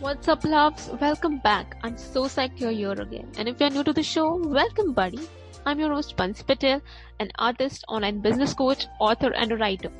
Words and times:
What's 0.00 0.28
up, 0.28 0.44
loves? 0.44 0.88
Welcome 0.98 1.40
back. 1.40 1.76
I'm 1.82 1.98
so 1.98 2.22
psyched 2.24 2.58
you're 2.58 2.70
here 2.70 2.92
again. 2.92 3.30
And 3.36 3.46
if 3.46 3.60
you're 3.60 3.68
new 3.68 3.84
to 3.84 3.92
the 3.92 4.02
show, 4.02 4.34
welcome, 4.34 4.94
buddy. 4.94 5.28
I'm 5.66 5.78
your 5.78 5.92
host, 5.92 6.16
Bansi 6.16 6.46
Patel, 6.46 6.80
an 7.18 7.30
artist, 7.38 7.84
online 7.86 8.20
business 8.20 8.54
coach, 8.54 8.86
author, 8.98 9.30
and 9.34 9.52
a 9.52 9.58
writer. 9.58 9.90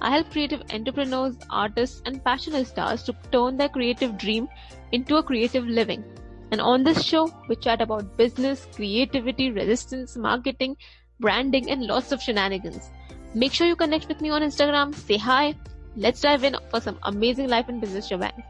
I 0.00 0.10
help 0.10 0.30
creative 0.30 0.62
entrepreneurs, 0.72 1.34
artists, 1.50 2.02
and 2.06 2.24
passionate 2.24 2.68
stars 2.68 3.02
to 3.02 3.16
turn 3.32 3.56
their 3.56 3.68
creative 3.68 4.16
dream 4.16 4.48
into 4.92 5.16
a 5.16 5.24
creative 5.24 5.66
living. 5.66 6.04
And 6.52 6.60
on 6.60 6.84
this 6.84 7.02
show, 7.02 7.28
we 7.48 7.56
chat 7.56 7.82
about 7.82 8.16
business, 8.16 8.68
creativity, 8.76 9.50
resistance, 9.50 10.16
marketing, 10.16 10.76
branding, 11.18 11.68
and 11.68 11.82
lots 11.82 12.12
of 12.12 12.22
shenanigans. 12.22 12.92
Make 13.34 13.52
sure 13.52 13.66
you 13.66 13.74
connect 13.74 14.06
with 14.06 14.20
me 14.20 14.30
on 14.30 14.42
Instagram, 14.42 14.94
say 14.94 15.16
hi. 15.16 15.56
Let's 15.96 16.20
dive 16.20 16.44
in 16.44 16.54
for 16.70 16.80
some 16.80 17.00
amazing 17.02 17.48
life 17.48 17.68
and 17.68 17.80
business 17.80 18.06
shebang. 18.06 18.44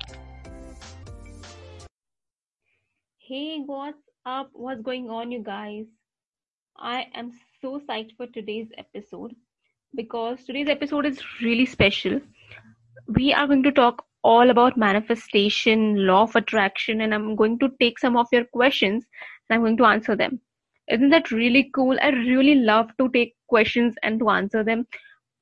Hey, 3.33 3.63
what's 3.65 3.97
up? 4.27 4.51
What's 4.53 4.83
going 4.83 5.09
on, 5.09 5.33
you 5.33 5.43
guys? 5.43 5.87
I 6.77 7.07
am 7.15 7.31
so 7.63 7.81
psyched 7.81 8.15
for 8.19 8.27
today's 8.27 8.69
episode 8.77 9.35
because 9.95 10.45
today's 10.45 10.69
episode 10.69 11.07
is 11.07 11.23
really 11.41 11.65
special. 11.65 12.21
We 13.09 13.33
are 13.33 13.47
going 13.47 13.63
to 13.63 13.73
talk 13.73 14.05
all 14.23 14.51
about 14.51 14.77
manifestation, 14.77 16.07
law 16.07 16.25
of 16.25 16.37
attraction, 16.37 17.01
and 17.01 17.15
I'm 17.15 17.35
going 17.35 17.59
to 17.61 17.71
take 17.81 17.99
some 17.99 18.19
of 18.19 18.27
your 18.33 18.45
questions 18.53 19.07
and 19.49 19.57
I'm 19.57 19.63
going 19.63 19.79
to 19.79 19.87
answer 19.87 20.15
them. 20.15 20.39
Isn't 20.91 21.09
that 21.09 21.31
really 21.31 21.71
cool? 21.75 21.97
I 22.03 22.11
really 22.11 22.57
love 22.57 22.91
to 22.99 23.09
take 23.09 23.35
questions 23.49 23.95
and 24.03 24.19
to 24.19 24.29
answer 24.29 24.63
them 24.63 24.87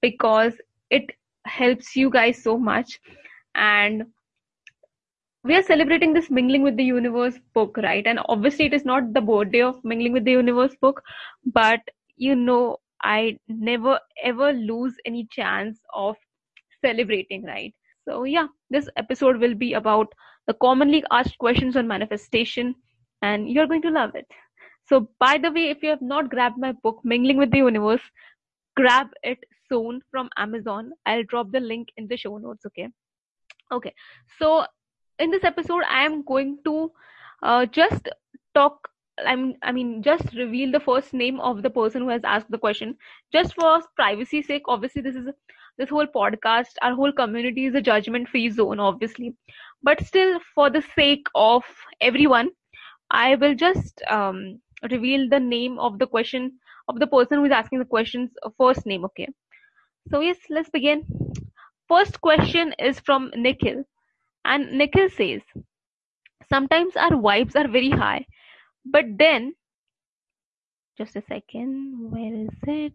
because 0.00 0.52
it 0.90 1.10
helps 1.44 1.96
you 1.96 2.08
guys 2.08 2.40
so 2.40 2.56
much. 2.56 3.00
And 3.56 4.04
we 5.42 5.56
are 5.56 5.62
celebrating 5.62 6.12
this 6.12 6.30
mingling 6.30 6.62
with 6.62 6.76
the 6.76 6.84
universe 6.84 7.38
book 7.54 7.76
right? 7.78 8.06
And 8.06 8.20
obviously 8.28 8.66
it 8.66 8.74
is 8.74 8.84
not 8.84 9.12
the 9.14 9.20
birthday 9.20 9.62
of 9.62 9.82
mingling 9.84 10.12
with 10.12 10.24
the 10.24 10.32
universe 10.32 10.74
book 10.80 11.02
but 11.44 11.80
you 12.16 12.36
know 12.36 12.76
i 13.02 13.38
never 13.48 13.98
ever 14.22 14.52
lose 14.52 14.94
any 15.06 15.26
chance 15.30 15.78
of 15.94 16.16
celebrating 16.84 17.44
right? 17.44 17.74
So 18.06 18.24
yeah 18.24 18.48
this 18.68 18.88
episode 18.96 19.38
will 19.38 19.54
be 19.54 19.72
about 19.74 20.12
the 20.46 20.54
commonly 20.54 21.02
asked 21.10 21.38
questions 21.38 21.76
on 21.76 21.88
manifestation 21.88 22.74
and 23.22 23.48
you're 23.48 23.66
going 23.66 23.82
to 23.82 23.90
love 23.90 24.14
it. 24.14 24.26
So 24.88 25.08
by 25.18 25.38
the 25.38 25.50
way 25.50 25.70
if 25.70 25.82
you 25.82 25.88
have 25.90 26.02
not 26.02 26.30
grabbed 26.30 26.58
my 26.58 26.72
book 26.82 27.00
mingling 27.04 27.38
with 27.38 27.50
the 27.50 27.58
universe 27.58 28.02
grab 28.76 29.08
it 29.22 29.38
soon 29.70 30.02
from 30.10 30.28
amazon. 30.36 30.92
I'll 31.06 31.24
drop 31.24 31.50
the 31.50 31.60
link 31.60 31.88
in 31.96 32.08
the 32.08 32.16
show 32.18 32.36
notes 32.36 32.66
okay? 32.66 32.88
Okay 33.72 33.94
so 34.38 34.66
in 35.20 35.30
this 35.30 35.44
episode 35.44 35.82
i 35.88 36.04
am 36.04 36.22
going 36.24 36.58
to 36.64 36.90
uh, 37.42 37.66
just 37.66 38.08
talk 38.54 38.88
I'm, 39.26 39.54
I 39.62 39.72
mean, 39.72 40.02
just 40.02 40.32
reveal 40.34 40.72
the 40.72 40.80
first 40.80 41.12
name 41.12 41.40
of 41.40 41.62
the 41.62 41.70
person 41.70 42.02
who 42.02 42.08
has 42.08 42.22
asked 42.24 42.50
the 42.50 42.58
question, 42.58 42.96
just 43.32 43.54
for 43.54 43.80
privacy 43.94 44.42
sake. 44.42 44.62
Obviously, 44.66 45.02
this 45.02 45.14
is 45.14 45.26
this 45.76 45.90
whole 45.90 46.06
podcast, 46.06 46.76
our 46.82 46.94
whole 46.94 47.12
community 47.12 47.66
is 47.66 47.74
a 47.74 47.82
judgment-free 47.82 48.50
zone, 48.50 48.80
obviously. 48.80 49.34
But 49.82 50.04
still, 50.06 50.40
for 50.54 50.70
the 50.70 50.82
sake 50.94 51.26
of 51.34 51.64
everyone, 52.00 52.50
I 53.10 53.36
will 53.36 53.54
just 53.54 54.02
um, 54.08 54.60
reveal 54.90 55.28
the 55.28 55.40
name 55.40 55.78
of 55.78 55.98
the 55.98 56.06
question 56.06 56.58
of 56.88 56.98
the 56.98 57.06
person 57.06 57.38
who 57.38 57.44
is 57.44 57.52
asking 57.52 57.80
the 57.80 57.84
question's 57.84 58.30
first 58.58 58.86
name. 58.86 59.04
Okay. 59.04 59.28
So 60.10 60.20
yes, 60.20 60.38
let's 60.50 60.70
begin. 60.70 61.04
First 61.88 62.20
question 62.20 62.74
is 62.78 63.00
from 63.00 63.30
Nikhil. 63.36 63.84
And 64.44 64.72
Nikhil 64.78 65.08
says, 65.10 65.42
sometimes 66.48 66.96
our 66.96 67.10
vibes 67.10 67.54
are 67.56 67.68
very 67.68 67.90
high, 67.90 68.26
but 68.84 69.04
then, 69.18 69.54
just 70.96 71.16
a 71.16 71.22
second, 71.22 72.10
where 72.10 72.34
is 72.34 72.48
it? 72.66 72.94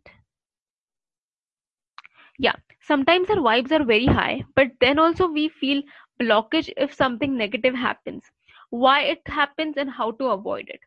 Yeah, 2.38 2.56
sometimes 2.82 3.30
our 3.30 3.38
vibes 3.38 3.72
are 3.72 3.84
very 3.84 4.06
high, 4.06 4.44
but 4.56 4.68
then 4.80 5.00
also 5.00 5.28
we 5.28 5.50
feel 5.50 5.82
blockage 6.22 6.72
if 6.78 6.94
something 6.94 7.38
negative 7.38 7.76
happens. 7.76 8.24
Why 8.70 9.02
it 9.04 9.22
happens 9.28 9.78
and 9.78 9.90
how 9.90 10.12
to 10.12 10.26
avoid 10.28 10.70
it. 10.70 10.80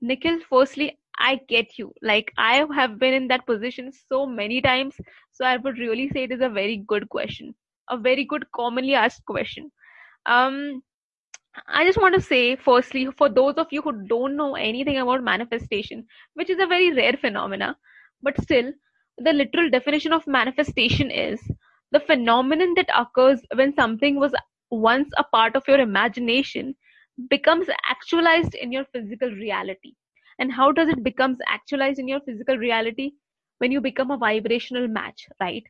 Nikhil, 0.00 0.40
firstly, 0.48 0.98
I 1.18 1.40
get 1.48 1.78
you. 1.78 1.92
Like, 2.02 2.32
I 2.36 2.66
have 2.74 2.98
been 2.98 3.14
in 3.14 3.28
that 3.28 3.46
position 3.46 3.90
so 3.92 4.26
many 4.26 4.60
times. 4.60 4.96
So, 5.32 5.44
I 5.44 5.56
would 5.56 5.78
really 5.78 6.08
say 6.08 6.24
it 6.24 6.32
is 6.32 6.40
a 6.40 6.48
very 6.48 6.78
good 6.86 7.08
question, 7.08 7.54
a 7.88 7.96
very 7.96 8.24
good 8.24 8.50
commonly 8.52 8.94
asked 8.94 9.24
question 9.26 9.70
um 10.26 10.82
I 11.68 11.84
just 11.84 12.00
want 12.00 12.14
to 12.14 12.20
say, 12.20 12.56
firstly, 12.56 13.06
for 13.18 13.28
those 13.28 13.54
of 13.56 13.68
you 13.72 13.82
who 13.82 14.06
don't 14.06 14.36
know 14.36 14.54
anything 14.56 14.98
about 14.98 15.22
manifestation, 15.22 16.06
which 16.34 16.50
is 16.50 16.58
a 16.60 16.66
very 16.66 16.92
rare 16.92 17.14
phenomena, 17.20 17.76
but 18.22 18.40
still, 18.42 18.72
the 19.18 19.32
literal 19.32 19.68
definition 19.70 20.12
of 20.12 20.26
manifestation 20.26 21.10
is 21.10 21.40
the 21.92 22.00
phenomenon 22.00 22.74
that 22.76 22.88
occurs 22.96 23.42
when 23.54 23.74
something 23.74 24.18
was 24.18 24.34
once 24.70 25.10
a 25.18 25.24
part 25.24 25.56
of 25.56 25.66
your 25.68 25.80
imagination 25.80 26.74
becomes 27.28 27.68
actualized 27.88 28.54
in 28.54 28.72
your 28.72 28.84
physical 28.86 29.30
reality. 29.30 29.94
And 30.38 30.52
how 30.52 30.72
does 30.72 30.88
it 30.88 31.02
becomes 31.04 31.38
actualized 31.48 31.98
in 31.98 32.08
your 32.08 32.20
physical 32.20 32.56
reality? 32.56 33.12
When 33.58 33.70
you 33.72 33.80
become 33.80 34.10
a 34.10 34.16
vibrational 34.18 34.88
match, 34.88 35.26
right? 35.40 35.64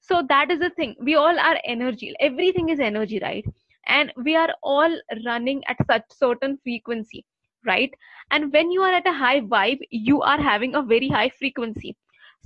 So 0.00 0.22
that 0.28 0.50
is 0.50 0.60
the 0.60 0.70
thing. 0.70 0.96
We 1.00 1.14
all 1.16 1.38
are 1.38 1.58
energy. 1.64 2.14
Everything 2.20 2.68
is 2.70 2.80
energy, 2.80 3.18
right? 3.22 3.44
And 3.86 4.12
we 4.24 4.36
are 4.36 4.50
all 4.62 4.96
running 5.26 5.62
at 5.68 5.76
such 5.86 6.04
certain 6.10 6.58
frequency 6.62 7.24
right? 7.64 7.92
And 8.30 8.52
when 8.52 8.70
you 8.70 8.82
are 8.82 8.92
at 8.92 9.06
a 9.06 9.12
high 9.12 9.40
vibe 9.40 9.78
you 9.90 10.22
are 10.22 10.40
having 10.40 10.74
a 10.74 10.82
very 10.82 11.08
high 11.08 11.30
frequency. 11.38 11.96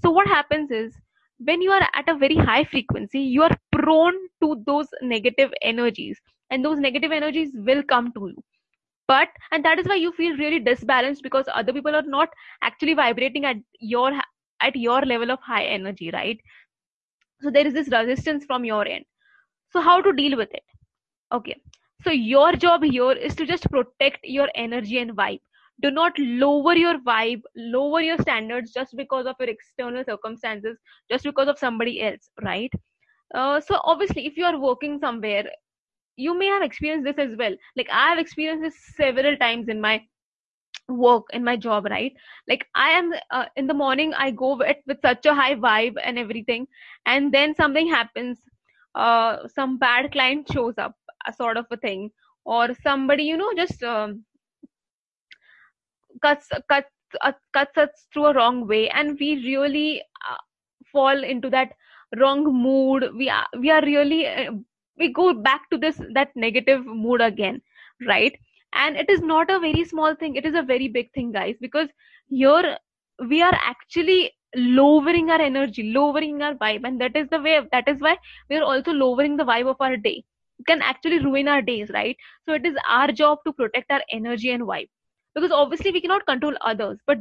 So 0.02 0.10
what 0.10 0.26
happens 0.26 0.70
is 0.70 0.94
when 1.38 1.62
you 1.62 1.70
are 1.70 1.88
at 1.94 2.08
a 2.08 2.16
very 2.16 2.36
high 2.36 2.64
frequency 2.64 3.20
you 3.20 3.42
are 3.42 3.56
prone 3.72 4.14
to 4.42 4.62
those 4.66 4.88
negative 5.02 5.52
energies. 5.62 6.20
And 6.50 6.64
those 6.64 6.78
negative 6.78 7.10
energies 7.10 7.50
will 7.54 7.82
come 7.82 8.12
to 8.12 8.28
you. 8.28 8.44
But 9.08 9.28
and 9.52 9.64
that 9.64 9.78
is 9.78 9.86
why 9.86 9.96
you 9.96 10.12
feel 10.12 10.36
really 10.36 10.60
disbalanced 10.60 11.22
because 11.22 11.46
other 11.52 11.72
people 11.72 11.94
are 11.94 12.02
not 12.02 12.28
actually 12.62 12.94
vibrating 12.94 13.44
at 13.44 13.56
your 13.80 14.12
at 14.60 14.76
your 14.76 15.00
level 15.02 15.30
of 15.30 15.40
high 15.40 15.64
energy 15.64 16.10
right? 16.12 16.38
So 17.40 17.50
there 17.50 17.66
is 17.66 17.74
this 17.74 17.88
resistance 17.88 18.44
from 18.44 18.64
your 18.64 18.86
end. 18.86 19.04
So 19.72 19.80
how 19.80 20.00
to 20.00 20.12
deal 20.12 20.36
with 20.36 20.52
it 20.52 20.62
Okay. 21.32 21.60
So 22.02 22.10
your 22.10 22.52
job 22.52 22.84
here 22.84 23.12
is 23.12 23.34
to 23.36 23.46
just 23.46 23.70
protect 23.70 24.18
your 24.24 24.48
energy 24.54 24.98
and 24.98 25.12
vibe. 25.16 25.40
Do 25.82 25.90
not 25.90 26.12
lower 26.18 26.74
your 26.74 26.98
vibe, 27.00 27.42
lower 27.56 28.00
your 28.00 28.18
standards 28.18 28.72
just 28.72 28.96
because 28.96 29.26
of 29.26 29.36
your 29.38 29.48
external 29.50 30.04
circumstances, 30.04 30.78
just 31.10 31.24
because 31.24 31.48
of 31.48 31.58
somebody 31.58 32.02
else, 32.02 32.30
right? 32.42 32.72
Uh, 33.34 33.60
so 33.60 33.80
obviously, 33.84 34.26
if 34.26 34.36
you 34.36 34.44
are 34.44 34.58
working 34.58 34.98
somewhere, 34.98 35.44
you 36.16 36.38
may 36.38 36.46
have 36.46 36.62
experienced 36.62 37.04
this 37.04 37.18
as 37.18 37.36
well. 37.36 37.54
Like 37.76 37.88
I 37.90 38.08
have 38.08 38.18
experienced 38.18 38.62
this 38.62 38.96
several 38.96 39.36
times 39.36 39.68
in 39.68 39.80
my 39.80 40.02
work 40.88 41.24
in 41.32 41.42
my 41.42 41.56
job 41.56 41.84
right 41.90 42.12
like 42.48 42.64
i 42.74 42.90
am 42.90 43.12
uh, 43.32 43.44
in 43.56 43.66
the 43.66 43.74
morning 43.74 44.14
i 44.14 44.30
go 44.30 44.56
with, 44.56 44.76
with 44.86 44.98
such 45.02 45.26
a 45.26 45.34
high 45.34 45.54
vibe 45.54 45.94
and 46.04 46.18
everything 46.18 46.66
and 47.06 47.32
then 47.34 47.54
something 47.56 47.88
happens 47.88 48.38
uh, 48.94 49.38
some 49.48 49.78
bad 49.78 50.10
client 50.12 50.46
shows 50.52 50.74
up 50.78 50.94
sort 51.32 51.56
of 51.56 51.66
a 51.70 51.76
thing. 51.76 52.10
Or 52.44 52.74
somebody 52.82 53.24
you 53.24 53.36
know 53.36 53.52
just 53.56 53.82
um, 53.82 54.24
cuts 56.22 56.48
cuts 56.68 56.90
uh, 57.22 57.32
cuts 57.52 57.76
us 57.78 58.06
through 58.12 58.26
a 58.26 58.34
wrong 58.34 58.66
way 58.66 58.88
and 58.90 59.16
we 59.20 59.36
really 59.44 60.02
uh, 60.28 60.36
fall 60.92 61.22
into 61.24 61.50
that 61.50 61.72
wrong 62.18 62.44
mood. 62.44 63.10
We 63.16 63.28
are 63.30 63.46
we 63.58 63.70
are 63.70 63.82
really 63.82 64.26
uh, 64.26 64.52
we 64.98 65.12
go 65.12 65.32
back 65.34 65.68
to 65.70 65.78
this 65.78 66.00
that 66.14 66.30
negative 66.34 66.84
mood 66.86 67.20
again 67.20 67.60
right? 68.06 68.34
And 68.74 68.96
it 68.96 69.08
is 69.08 69.20
not 69.20 69.50
a 69.50 69.58
very 69.58 69.84
small 69.84 70.14
thing. 70.14 70.36
It 70.36 70.44
is 70.44 70.54
a 70.54 70.62
very 70.62 70.88
big 70.88 71.12
thing 71.12 71.32
guys 71.32 71.56
because 71.60 71.88
here 72.28 72.76
we 73.28 73.42
are 73.42 73.54
actually 73.54 74.32
lowering 74.56 75.30
our 75.30 75.40
energy 75.40 75.92
lowering 75.92 76.42
our 76.42 76.54
vibe 76.54 76.82
and 76.84 77.00
that 77.00 77.14
is 77.16 77.28
the 77.28 77.40
way 77.40 77.60
that 77.72 77.86
is 77.88 78.00
why 78.00 78.16
we 78.48 78.56
are 78.56 78.62
also 78.62 78.92
lowering 78.92 79.36
the 79.36 79.44
vibe 79.44 79.68
of 79.68 79.76
our 79.80 79.96
day 79.96 80.24
can 80.66 80.82
actually 80.82 81.18
ruin 81.18 81.48
our 81.48 81.62
days 81.62 81.90
right? 81.90 82.16
So 82.44 82.54
it 82.54 82.66
is 82.66 82.76
our 82.88 83.12
job 83.12 83.38
to 83.46 83.52
protect 83.52 83.90
our 83.90 84.02
energy 84.10 84.50
and 84.50 84.62
vibe. 84.64 84.88
Because 85.34 85.52
obviously 85.52 85.90
we 85.92 86.00
cannot 86.00 86.26
control 86.26 86.54
others. 86.60 86.98
But 87.06 87.18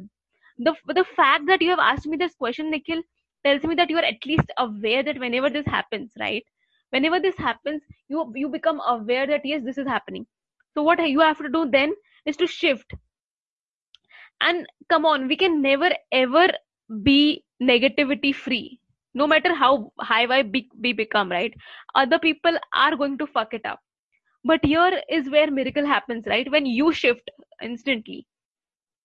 the 0.57 0.73
the 0.87 1.03
fact 1.03 1.45
that 1.47 1.61
you 1.61 1.69
have 1.69 1.79
asked 1.79 2.07
me 2.07 2.17
this 2.17 2.35
question 2.35 2.69
nikhil 2.71 3.01
tells 3.43 3.63
me 3.63 3.75
that 3.75 3.89
you 3.89 3.97
are 3.97 4.05
at 4.05 4.25
least 4.25 4.51
aware 4.57 5.03
that 5.03 5.19
whenever 5.19 5.49
this 5.49 5.65
happens 5.65 6.11
right? 6.19 6.43
Whenever 6.91 7.19
this 7.19 7.37
happens 7.37 7.81
you 8.07 8.31
you 8.35 8.49
become 8.49 8.81
aware 8.87 9.27
that 9.27 9.45
yes 9.45 9.63
this 9.63 9.77
is 9.77 9.87
happening. 9.87 10.25
So 10.73 10.83
what 10.83 11.05
you 11.09 11.19
have 11.19 11.37
to 11.39 11.49
do 11.49 11.69
then 11.69 11.93
is 12.25 12.37
to 12.37 12.47
shift. 12.47 12.93
And 14.41 14.65
come 14.89 15.05
on 15.05 15.27
we 15.27 15.35
can 15.35 15.61
never 15.61 15.91
ever 16.11 16.47
be 17.03 17.43
negativity 17.61 18.33
free 18.33 18.79
no 19.15 19.27
matter 19.27 19.55
how 19.55 19.91
high 20.01 20.27
we 20.81 20.93
become 20.93 21.31
right? 21.31 21.53
Other 21.95 22.19
people 22.19 22.57
are 22.73 22.95
going 22.97 23.17
to 23.19 23.27
fuck 23.27 23.53
it 23.53 23.65
up. 23.65 23.81
But 24.43 24.65
here 24.65 25.01
is 25.09 25.29
where 25.29 25.51
miracle 25.51 25.85
happens 25.85 26.27
right? 26.27 26.49
When 26.51 26.65
you 26.65 26.93
shift 26.93 27.29
instantly 27.61 28.27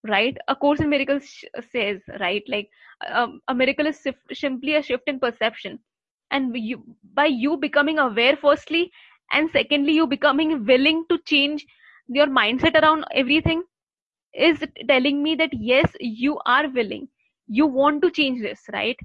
right? 0.06 0.36
A 0.48 0.56
course 0.56 0.80
in 0.80 0.90
miracles 0.90 1.24
sh- 1.28 1.44
says 1.72 2.02
right? 2.20 2.42
Like 2.48 2.70
um, 3.10 3.40
a 3.48 3.54
miracle 3.54 3.86
is 3.86 3.98
sif- 4.00 4.24
simply 4.32 4.74
a 4.76 4.82
shift 4.82 5.04
in 5.08 5.20
perception. 5.20 5.80
And 6.30 6.56
you 6.56 6.84
by 7.14 7.26
you 7.26 7.56
becoming 7.56 7.98
aware 7.98 8.36
firstly 8.36 8.92
and 9.32 9.50
secondly 9.50 9.92
you 9.92 10.06
becoming 10.06 10.64
willing 10.66 11.04
to 11.10 11.18
change 11.26 11.66
your 12.08 12.26
mindset 12.26 12.80
around 12.80 13.04
everything 13.14 13.62
is 14.34 14.64
telling 14.88 15.22
me 15.22 15.34
that 15.36 15.50
yes 15.52 15.92
you 16.00 16.38
are 16.46 16.68
willing. 16.68 17.08
You 17.48 17.66
want 17.66 18.02
to 18.02 18.10
change 18.10 18.42
this 18.42 18.64
right 18.72 18.96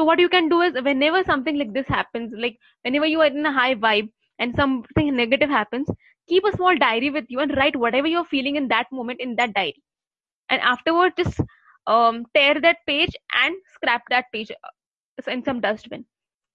so 0.00 0.04
what 0.04 0.20
you 0.20 0.28
can 0.30 0.48
do 0.48 0.60
is 0.62 0.82
whenever 0.82 1.22
something 1.24 1.58
like 1.58 1.74
this 1.74 1.88
happens 1.88 2.32
like 2.44 2.58
whenever 2.84 3.06
you 3.06 3.20
are 3.20 3.26
in 3.26 3.46
a 3.46 3.52
high 3.52 3.74
vibe 3.74 4.08
and 4.38 4.54
something 4.54 5.14
negative 5.16 5.50
happens 5.50 5.90
keep 6.28 6.44
a 6.44 6.56
small 6.56 6.76
diary 6.78 7.10
with 7.10 7.26
you 7.28 7.40
and 7.40 7.56
write 7.56 7.76
whatever 7.84 8.08
you're 8.12 8.30
feeling 8.34 8.56
in 8.56 8.68
that 8.68 8.86
moment 8.92 9.20
in 9.20 9.36
that 9.36 9.54
diary. 9.54 9.82
And 10.48 10.60
afterward 10.62 11.12
just 11.16 11.40
um, 11.86 12.24
tear 12.34 12.60
that 12.60 12.78
page 12.86 13.14
and 13.44 13.56
scrap 13.74 14.02
that 14.10 14.26
page 14.32 14.50
uh, 14.50 15.30
in 15.30 15.44
some 15.44 15.60
dustbin. 15.60 16.04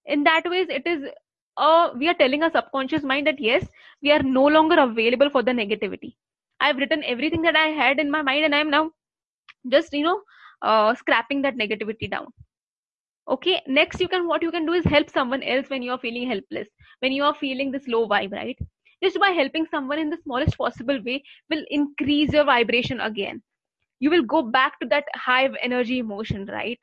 In 0.06 0.24
that 0.24 0.48
ways 0.50 0.68
it 0.70 0.86
is 0.86 1.04
uh, 1.56 1.90
we 1.96 2.08
are 2.08 2.14
telling 2.14 2.42
our 2.42 2.50
subconscious 2.50 3.02
mind 3.02 3.26
that 3.26 3.40
yes 3.40 3.66
we 4.02 4.12
are 4.12 4.22
no 4.22 4.46
longer 4.46 4.80
available 4.80 5.30
for 5.30 5.42
the 5.42 5.52
negativity. 5.52 6.16
I've 6.60 6.78
written 6.78 7.04
everything 7.04 7.42
that 7.42 7.56
i 7.56 7.66
had 7.66 8.00
in 8.00 8.10
my 8.10 8.22
mind 8.22 8.46
and 8.46 8.54
i'm 8.54 8.70
now 8.70 8.90
just 9.68 9.92
you 9.92 10.04
know 10.04 10.22
uh, 10.62 10.94
scrapping 10.94 11.42
that 11.42 11.56
negativity 11.56 12.10
down 12.10 12.28
okay 13.34 13.60
next 13.66 14.00
you 14.00 14.08
can 14.08 14.26
what 14.28 14.42
you 14.42 14.50
can 14.50 14.66
do 14.66 14.72
is 14.72 14.84
help 14.84 15.10
someone 15.10 15.42
else 15.42 15.68
when 15.70 15.82
you 15.82 15.90
are 15.92 15.98
feeling 16.04 16.28
helpless 16.28 16.68
when 17.00 17.12
you 17.12 17.24
are 17.24 17.34
feeling 17.34 17.70
this 17.70 17.86
low 17.88 18.06
vibe 18.08 18.32
right? 18.32 18.58
Just 19.02 19.18
by 19.20 19.30
helping 19.30 19.66
someone 19.66 19.98
in 19.98 20.10
the 20.10 20.16
smallest 20.22 20.56
possible 20.58 21.00
way 21.04 21.22
will 21.50 21.64
increase 21.70 22.32
your 22.32 22.44
vibration 22.44 23.00
again. 23.00 23.42
You 24.00 24.10
will 24.10 24.22
go 24.24 24.42
back 24.42 24.78
to 24.80 24.86
that 24.88 25.04
high 25.14 25.48
energy 25.62 25.98
emotion 25.98 26.46
right? 26.46 26.78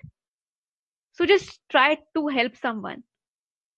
So 1.13 1.25
just 1.25 1.59
try 1.69 1.97
to 2.15 2.27
help 2.27 2.55
someone. 2.55 3.03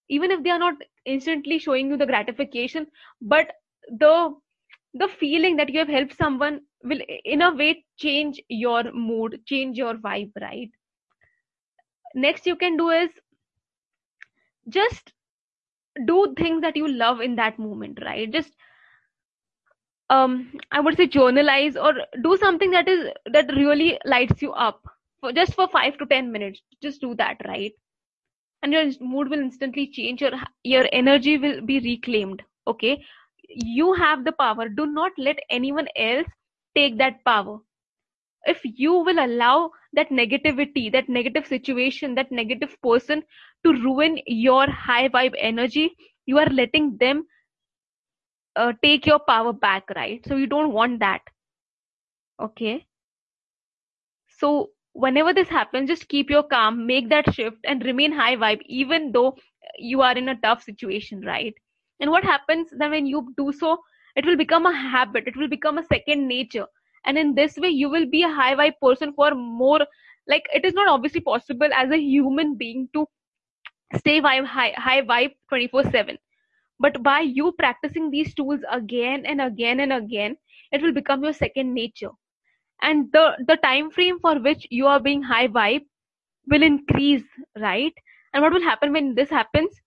Even 0.10 0.32
if 0.32 0.44
they 0.44 0.50
are 0.52 0.60
not 0.60 0.76
instantly 1.06 1.60
showing 1.60 1.90
you 1.90 1.98
the 1.98 2.06
gratification 2.06 2.88
but 3.22 3.52
the 3.90 4.36
the 4.94 5.08
feeling 5.08 5.56
that 5.58 5.70
you 5.70 5.80
have 5.80 5.88
helped 5.88 6.16
someone 6.16 6.62
will 6.84 7.02
in 7.26 7.42
a 7.42 7.54
way 7.54 7.86
change 7.98 8.42
your 8.50 8.92
mood 8.94 9.42
change 9.46 9.78
your 9.78 9.96
vibe 9.96 10.32
right 10.42 10.72
next 12.16 12.48
you 12.48 12.56
can 12.58 12.78
do 12.78 12.90
is 12.90 13.12
just 14.70 15.14
do 16.06 16.34
things 16.38 16.62
that 16.62 16.78
you 16.78 16.88
love 16.88 17.22
in 17.22 17.36
that 17.36 17.60
moment 17.60 18.00
right? 18.04 18.32
Just 18.32 18.56
um 20.16 20.34
i 20.72 20.80
would 20.80 20.96
say 20.98 21.08
journalize 21.08 21.76
or 21.78 21.94
do 22.24 22.38
something 22.38 22.72
that 22.72 22.88
is 22.94 23.08
that 23.36 23.52
really 23.56 24.00
lights 24.06 24.42
you 24.42 24.52
up 24.54 24.82
for 25.20 25.32
just 25.34 25.54
for 25.56 25.68
5 25.68 25.98
to 25.98 26.06
10 26.06 26.32
minutes. 26.32 26.62
Just 26.82 27.02
do 27.02 27.16
that 27.16 27.38
right? 27.48 27.74
And 28.64 28.74
your 28.74 28.86
mood 29.02 29.30
will 29.30 29.40
instantly 29.40 29.88
change. 29.88 30.22
Your 30.22 30.32
your 30.64 30.86
energy 30.92 31.38
will 31.38 31.62
be 31.62 31.80
reclaimed 31.80 32.44
okay? 32.68 33.04
You 33.50 33.94
have 33.94 34.26
the 34.26 34.34
power. 34.34 34.70
Do 34.70 34.86
not 34.88 35.12
let 35.18 35.40
anyone 35.50 35.88
else 35.96 36.28
take 36.76 36.98
that 37.00 37.24
power 37.26 37.60
if 38.46 38.60
you 38.64 38.94
will 38.94 39.20
allow 39.24 39.72
that 39.94 40.10
negativity 40.10 40.92
that 40.92 41.10
negative 41.10 41.48
situation 41.48 42.16
that 42.16 42.32
negative 42.32 42.76
person 42.82 43.24
to 43.64 43.74
ruin 43.74 44.20
your 44.28 44.70
high 44.70 45.08
vibe 45.08 45.34
energy 45.40 45.96
you 46.26 46.38
are 46.38 46.50
letting 46.50 46.98
them 46.98 47.26
uh, 48.56 48.74
take 48.82 49.06
your 49.06 49.20
power 49.20 49.54
back 49.54 49.84
right? 49.96 50.24
So 50.28 50.36
you 50.36 50.48
don't 50.48 50.72
want 50.72 51.00
that. 51.00 51.22
Okay? 52.42 52.86
So 54.28 54.72
whenever 54.94 55.34
this 55.34 55.50
happens 55.50 55.90
just 55.90 56.08
keep 56.08 56.30
your 56.30 56.44
calm 56.44 56.86
make 56.88 57.10
that 57.10 57.34
shift 57.34 57.58
and 57.66 57.84
remain 57.84 58.12
high 58.14 58.36
vibe 58.36 58.62
even 58.66 59.12
though 59.12 59.36
you 59.78 60.02
are 60.02 60.18
in 60.18 60.30
a 60.30 60.40
tough 60.42 60.64
situation 60.64 61.22
right? 61.22 61.54
And 62.00 62.12
what 62.12 62.24
happens 62.24 62.70
then 62.78 62.92
when 62.92 63.06
you 63.06 63.34
do 63.38 63.52
so? 63.52 63.78
It 64.16 64.26
will 64.26 64.38
become 64.38 64.66
a 64.66 64.74
habit. 64.74 65.28
It 65.28 65.36
will 65.36 65.50
become 65.50 65.78
a 65.78 65.84
second 65.84 66.28
nature 66.28 66.68
and 67.06 67.18
in 67.18 67.36
this 67.36 67.58
way 67.58 67.70
you 67.70 67.90
will 67.90 68.06
be 68.10 68.24
a 68.24 68.30
high 68.30 68.56
vibe 68.56 68.80
person 68.82 69.14
for 69.14 69.34
more 69.36 69.80
like 70.28 70.46
it 70.54 70.66
is 70.66 70.74
not 70.74 70.88
obviously 70.88 71.22
possible 71.22 71.70
as 71.74 71.92
a 71.92 71.98
human 71.98 72.56
being 72.58 72.88
to 72.94 73.08
stay 73.96 74.22
vibe 74.22 74.46
high, 74.46 74.74
high 74.78 75.02
vibe 75.02 75.34
24 75.50 75.84
7 75.92 76.18
but 76.80 77.02
by 77.04 77.20
you 77.22 77.52
practicing 77.58 78.10
these 78.12 78.34
tools 78.34 78.62
again 78.72 79.26
and 79.26 79.42
again 79.42 79.80
and 79.80 79.94
again 79.94 80.36
it 80.72 80.82
will 80.82 80.94
become 80.94 81.24
your 81.24 81.34
second 81.34 81.74
nature. 81.74 82.12
And 82.82 83.12
the 83.12 83.38
the 83.48 83.58
time 83.58 83.90
frame 83.92 84.20
for 84.20 84.40
which 84.40 84.68
you 84.70 84.88
are 84.88 85.00
being 85.00 85.24
high 85.24 85.48
vibe 85.48 85.86
will 86.48 86.64
increase 86.64 87.24
right? 87.60 87.94
And 88.34 88.44
what 88.44 88.54
will 88.54 88.62
happen 88.64 88.92
when 88.94 89.16
this 89.16 89.30
happens? 89.30 89.82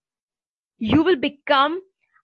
You 0.79 1.03
will 1.03 1.17
become 1.17 1.81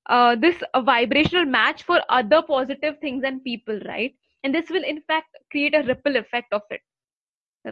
uh, 0.08 0.36
this 0.36 0.62
vibrational 0.76 1.44
match 1.44 1.82
for 1.82 2.00
other 2.08 2.42
positive 2.42 2.98
things 3.00 3.24
and 3.24 3.44
people 3.44 3.80
right 3.86 4.14
and 4.44 4.54
this 4.54 4.70
will 4.70 4.84
in 4.84 5.00
fact 5.08 5.36
create 5.50 5.74
a 5.74 5.82
ripple 5.82 6.16
effect 6.16 6.52
of 6.52 6.62
it 6.70 6.80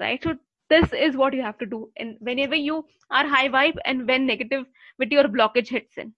right? 0.01 0.23
So 0.23 0.37
this 0.71 0.93
is 0.93 1.17
what 1.17 1.35
you 1.35 1.43
have 1.43 1.59
to 1.59 1.67
do. 1.67 1.91
And 1.99 2.17
whenever 2.21 2.55
you 2.55 2.87
are 3.11 3.27
high 3.27 3.49
vibe 3.49 3.77
and 3.85 4.09
when 4.09 4.27
negative 4.27 4.65
with 4.99 5.11
your 5.11 5.25
blockage 5.25 5.69
hits 5.69 5.99
in 5.99 6.15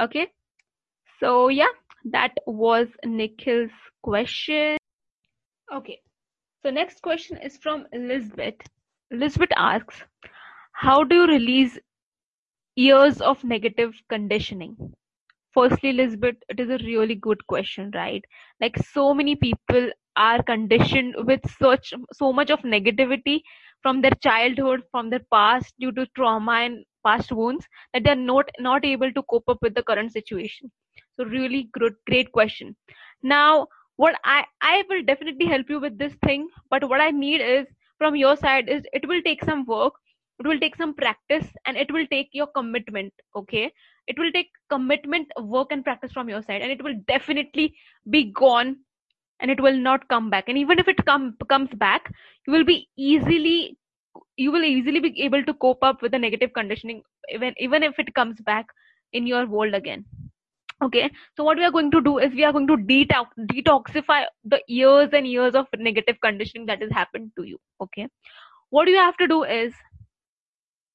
okay? 0.00 0.28
So 1.20 1.48
yeah 1.48 1.72
that 2.04 2.32
was 2.46 2.88
nikhil's 3.04 3.70
question. 4.02 4.76
Okay. 5.74 6.00
So 6.62 6.70
next 6.70 7.02
question 7.02 7.38
is 7.38 7.56
from 7.56 7.86
elizabeth. 7.92 8.56
Elizabeth 9.10 9.50
asks 9.56 10.02
how 10.72 11.02
do 11.02 11.16
you 11.16 11.26
release 11.26 11.78
years 12.76 13.20
of 13.20 13.42
negative 13.42 13.94
conditioning 14.08 14.76
firstly 15.54 15.90
elizabeth 15.90 16.36
it 16.48 16.60
is 16.60 16.70
a 16.70 16.78
really 16.84 17.14
good 17.14 17.46
question 17.46 17.90
right? 17.94 18.24
Like 18.60 18.76
so 18.78 19.14
many 19.14 19.36
people 19.36 19.90
are 20.16 20.42
conditioned 20.42 21.14
with 21.26 21.40
such 21.58 21.92
so 22.12 22.32
much 22.32 22.50
of 22.50 22.60
negativity 22.60 23.40
from 23.82 24.00
their 24.02 24.16
childhood 24.28 24.82
from 24.90 25.10
their 25.10 25.24
past 25.32 25.74
due 25.80 25.92
to 25.92 26.06
trauma 26.16 26.52
and 26.66 26.84
past 27.06 27.32
wounds 27.32 27.66
that 27.92 28.04
they're 28.04 28.24
not 28.30 28.50
not 28.58 28.84
able 28.84 29.12
to 29.12 29.22
cope 29.22 29.48
up 29.48 29.58
with 29.62 29.74
the 29.74 29.82
current 29.82 30.12
situation. 30.12 30.70
So 31.16 31.24
really 31.24 31.68
good 31.72 31.94
great 32.06 32.32
question. 32.32 32.76
Now 33.22 33.66
what 33.96 34.14
i 34.24 34.44
i 34.62 34.82
will 34.88 35.02
definitely 35.04 35.46
help 35.46 35.68
you 35.70 35.78
with 35.80 35.98
this 35.98 36.14
thing 36.24 36.46
but 36.70 36.88
what 36.88 37.00
i 37.00 37.10
need 37.10 37.40
is 37.40 37.66
from 37.98 38.16
your 38.16 38.36
side 38.36 38.68
is 38.68 38.82
it 38.92 39.06
will 39.08 39.22
take 39.22 39.44
some 39.44 39.64
work 39.66 39.94
it 40.40 40.46
will 40.46 40.58
take 40.58 40.76
some 40.76 40.94
practice 40.94 41.46
and 41.66 41.76
it 41.76 41.92
will 41.92 42.06
take 42.06 42.28
your 42.32 42.46
commitment 42.46 43.12
okay? 43.36 43.72
It 44.06 44.18
will 44.18 44.30
take 44.32 44.50
commitment 44.70 45.28
work 45.40 45.68
and 45.70 45.84
practice 45.84 46.12
from 46.12 46.28
your 46.28 46.42
side 46.42 46.62
and 46.62 46.70
it 46.70 46.82
will 46.82 46.94
definitely 47.06 47.74
be 48.08 48.32
gone 48.32 48.76
and 49.40 49.50
it 49.50 49.60
will 49.60 49.76
not 49.76 50.08
come 50.08 50.30
back. 50.30 50.48
And 50.48 50.58
even 50.58 50.78
if 50.78 50.88
it 50.88 51.04
come, 51.04 51.36
comes 51.48 51.70
back 51.74 52.12
you 52.46 52.52
will 52.52 52.64
be 52.64 52.88
easily 52.96 53.76
you 54.36 54.50
will 54.50 54.64
easily 54.64 55.00
be 55.00 55.22
able 55.22 55.44
to 55.44 55.54
cope 55.54 55.82
up 55.82 56.02
with 56.02 56.12
the 56.12 56.18
negative 56.18 56.52
conditioning 56.52 57.02
even 57.32 57.54
even 57.58 57.82
if 57.82 57.98
it 57.98 58.14
comes 58.14 58.40
back 58.40 58.66
in 59.12 59.26
your 59.26 59.46
world 59.46 59.74
again 59.74 60.04
okay? 60.82 61.10
So 61.36 61.44
what 61.44 61.56
we 61.56 61.64
are 61.64 61.70
going 61.70 61.90
to 61.90 62.00
do 62.00 62.18
is 62.18 62.32
we 62.32 62.44
are 62.44 62.52
going 62.52 62.66
to 62.68 62.76
detox 62.76 63.26
detoxify 63.52 64.24
the 64.44 64.60
years 64.68 65.10
and 65.12 65.26
years 65.26 65.54
of 65.54 65.66
negative 65.76 66.16
conditioning 66.22 66.66
that 66.66 66.80
has 66.80 66.90
happened 66.90 67.32
to 67.36 67.44
you 67.44 67.58
okay? 67.80 68.08
What 68.70 68.88
you 68.88 68.96
have 68.96 69.16
to 69.16 69.26
do 69.26 69.44
is 69.44 69.72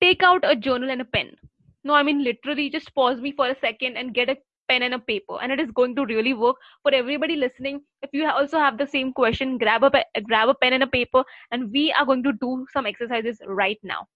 take 0.04 0.24
out 0.24 0.44
a 0.44 0.56
journal 0.56 0.92
and 0.92 1.02
a 1.02 1.06
pen. 1.18 1.36
No 1.84 1.94
i 1.96 2.04
mean 2.04 2.24
literally 2.24 2.70
just 2.70 2.94
pause 2.96 3.22
me 3.22 3.32
for 3.38 3.48
a 3.50 3.56
second 3.60 3.98
and 3.98 4.14
get 4.14 4.30
a 4.30 4.38
pen 4.70 4.84
and 4.84 4.94
a 4.96 5.00
paper 5.00 5.38
and 5.42 5.52
it 5.52 5.60
is 5.60 5.72
going 5.80 5.96
to 5.96 6.06
really 6.06 6.34
work 6.34 6.58
for 6.84 6.94
everybody 6.94 7.36
listening. 7.36 7.82
If 8.02 8.12
you 8.14 8.28
also 8.30 8.60
have 8.60 8.78
the 8.78 8.88
same 8.88 9.14
question 9.14 9.58
grab 9.58 9.84
a 9.84 10.04
grab 10.30 10.50
a 10.50 10.56
pen 10.56 10.74
and 10.74 10.84
a 10.84 10.88
paper 10.88 11.24
and 11.52 11.72
we 11.72 11.92
are 11.94 12.06
going 12.06 12.24
to 12.24 12.34
do 12.42 12.66
some 12.74 12.86
exercises 12.86 13.42
right 13.48 13.80
now. 13.84 14.08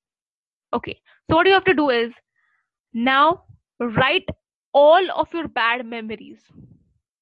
Okay 0.74 1.00
so 1.30 1.36
what 1.36 1.48
you 1.48 1.54
have 1.54 1.66
to 1.66 1.74
do 1.74 1.90
is 1.90 2.14
now 2.94 3.44
write 3.80 4.30
all 4.74 5.12
of 5.12 5.34
your 5.34 5.48
bad 5.48 5.86
memories 5.86 6.42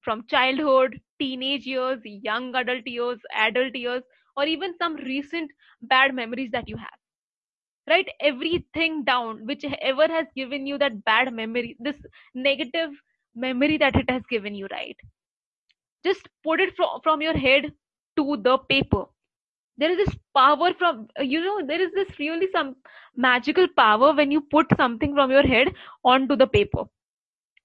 from 0.01 0.25
childhood 0.27 1.00
teenage 1.19 1.65
years 1.65 2.00
young 2.29 2.53
adult 2.55 2.88
years 2.88 3.19
adult 3.48 3.75
years 3.75 4.03
or 4.38 4.45
even 4.45 4.77
some 4.77 4.95
recent 4.98 5.51
bad 5.81 6.13
memories 6.13 6.51
that 6.51 6.69
you 6.69 6.77
have 6.77 7.04
write 7.87 8.09
everything 8.19 9.03
down 9.03 9.45
whichever 9.45 10.07
has 10.07 10.27
given 10.35 10.65
you 10.65 10.77
that 10.77 11.03
bad 11.05 11.33
memory 11.33 11.75
this 11.79 11.97
negative 12.33 12.91
memory 13.35 13.77
that 13.77 13.95
it 13.95 14.09
has 14.09 14.23
given 14.29 14.55
you 14.55 14.67
right? 14.71 14.97
Just 16.03 16.27
put 16.43 16.59
it 16.61 16.75
from, 16.75 17.01
from 17.03 17.21
your 17.21 17.37
head 17.37 17.73
to 18.17 18.37
the 18.37 18.57
paper. 18.57 19.05
There 19.77 19.91
is 19.91 19.97
this 19.97 20.15
power 20.35 20.73
from 20.77 21.07
you 21.19 21.43
know 21.43 21.65
there 21.65 21.81
is 21.81 21.91
this 21.93 22.17
really 22.19 22.47
some 22.51 22.75
magical 23.15 23.67
power 23.75 24.13
when 24.13 24.31
you 24.31 24.41
put 24.41 24.67
something 24.77 25.13
from 25.13 25.31
your 25.31 25.43
head 25.43 25.73
onto 26.03 26.35
the 26.35 26.47
paper. 26.47 26.85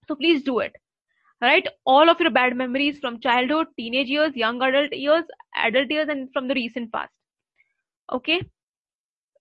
So 0.09 0.17
please 0.17 0.43
do 0.43 0.59
it. 0.61 0.75
Right? 1.41 1.67
All 1.87 2.11
of 2.11 2.21
your 2.21 2.31
bad 2.31 2.57
memories 2.57 2.99
from 2.99 3.21
childhood 3.21 3.69
teenage 3.79 4.09
years 4.09 4.37
young 4.37 4.61
adult 4.61 4.93
years 4.93 5.25
adult 5.57 5.91
years 5.91 6.09
and 6.09 6.29
from 6.33 6.49
the 6.49 6.55
recent 6.55 6.93
past. 6.93 7.13
Okay 8.13 8.43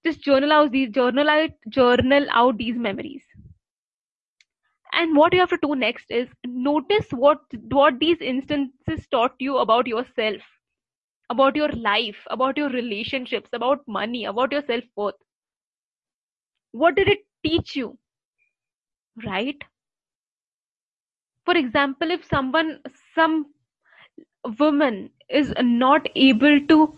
just 0.06 0.22
journal 0.22 0.52
out 0.52 0.72
these 0.72 0.90
journal 0.90 1.30
out 1.30 1.52
journal 1.70 2.26
out 2.32 2.58
these 2.58 2.78
memories. 2.78 3.24
And 4.94 5.16
what 5.16 5.34
you 5.34 5.40
have 5.40 5.50
to 5.50 5.58
do 5.62 5.76
next 5.76 6.12
is 6.12 6.30
notice 6.46 7.10
what 7.12 7.40
what 7.70 8.00
these 8.00 8.22
instances 8.22 9.08
taught 9.12 9.36
you 9.40 9.58
about 9.58 9.88
yourself 9.88 10.42
about 11.30 11.56
your 11.56 11.70
life 11.70 12.26
about 12.30 12.58
your 12.58 12.70
relationships 12.70 13.50
about 13.54 13.88
money 13.88 14.26
about 14.26 14.52
your 14.52 14.62
self-worth. 14.62 15.16
What 16.72 16.96
did 16.96 17.08
it 17.08 17.26
teach 17.44 17.76
you? 17.76 17.98
Right? 19.24 19.64
For 21.46 21.58
example 21.58 22.12
if 22.12 22.24
someone 22.24 22.82
some 23.14 23.54
woman 24.60 25.12
is 25.30 25.54
not 25.62 26.08
able 26.16 26.60
to 26.68 26.94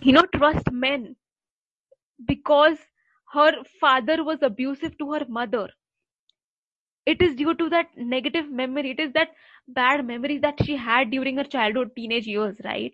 you 0.00 0.12
know 0.12 0.24
trust 0.34 0.70
men 0.70 1.16
because 2.24 2.78
her 3.32 3.52
father 3.80 4.24
was 4.24 4.42
abusive 4.42 4.96
to 4.98 5.12
her 5.12 5.24
mother. 5.28 5.68
It 7.04 7.22
is 7.22 7.36
due 7.36 7.54
to 7.54 7.68
that 7.70 7.96
negative 7.96 8.50
memory. 8.50 8.90
It 8.90 9.00
is 9.00 9.12
that 9.12 9.30
bad 9.68 10.06
memory 10.06 10.38
that 10.38 10.62
she 10.64 10.76
had 10.76 11.10
during 11.10 11.36
her 11.36 11.44
childhood 11.44 11.94
teenage 11.96 12.26
years 12.26 12.56
right? 12.64 12.92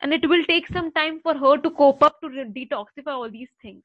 And 0.00 0.12
it 0.12 0.28
will 0.28 0.44
take 0.44 0.66
some 0.68 0.92
time 0.92 1.20
for 1.20 1.34
her 1.34 1.58
to 1.58 1.70
cope 1.70 2.02
up 2.02 2.20
to 2.20 2.28
detoxify 2.28 3.08
all 3.12 3.30
these 3.30 3.50
things. 3.62 3.82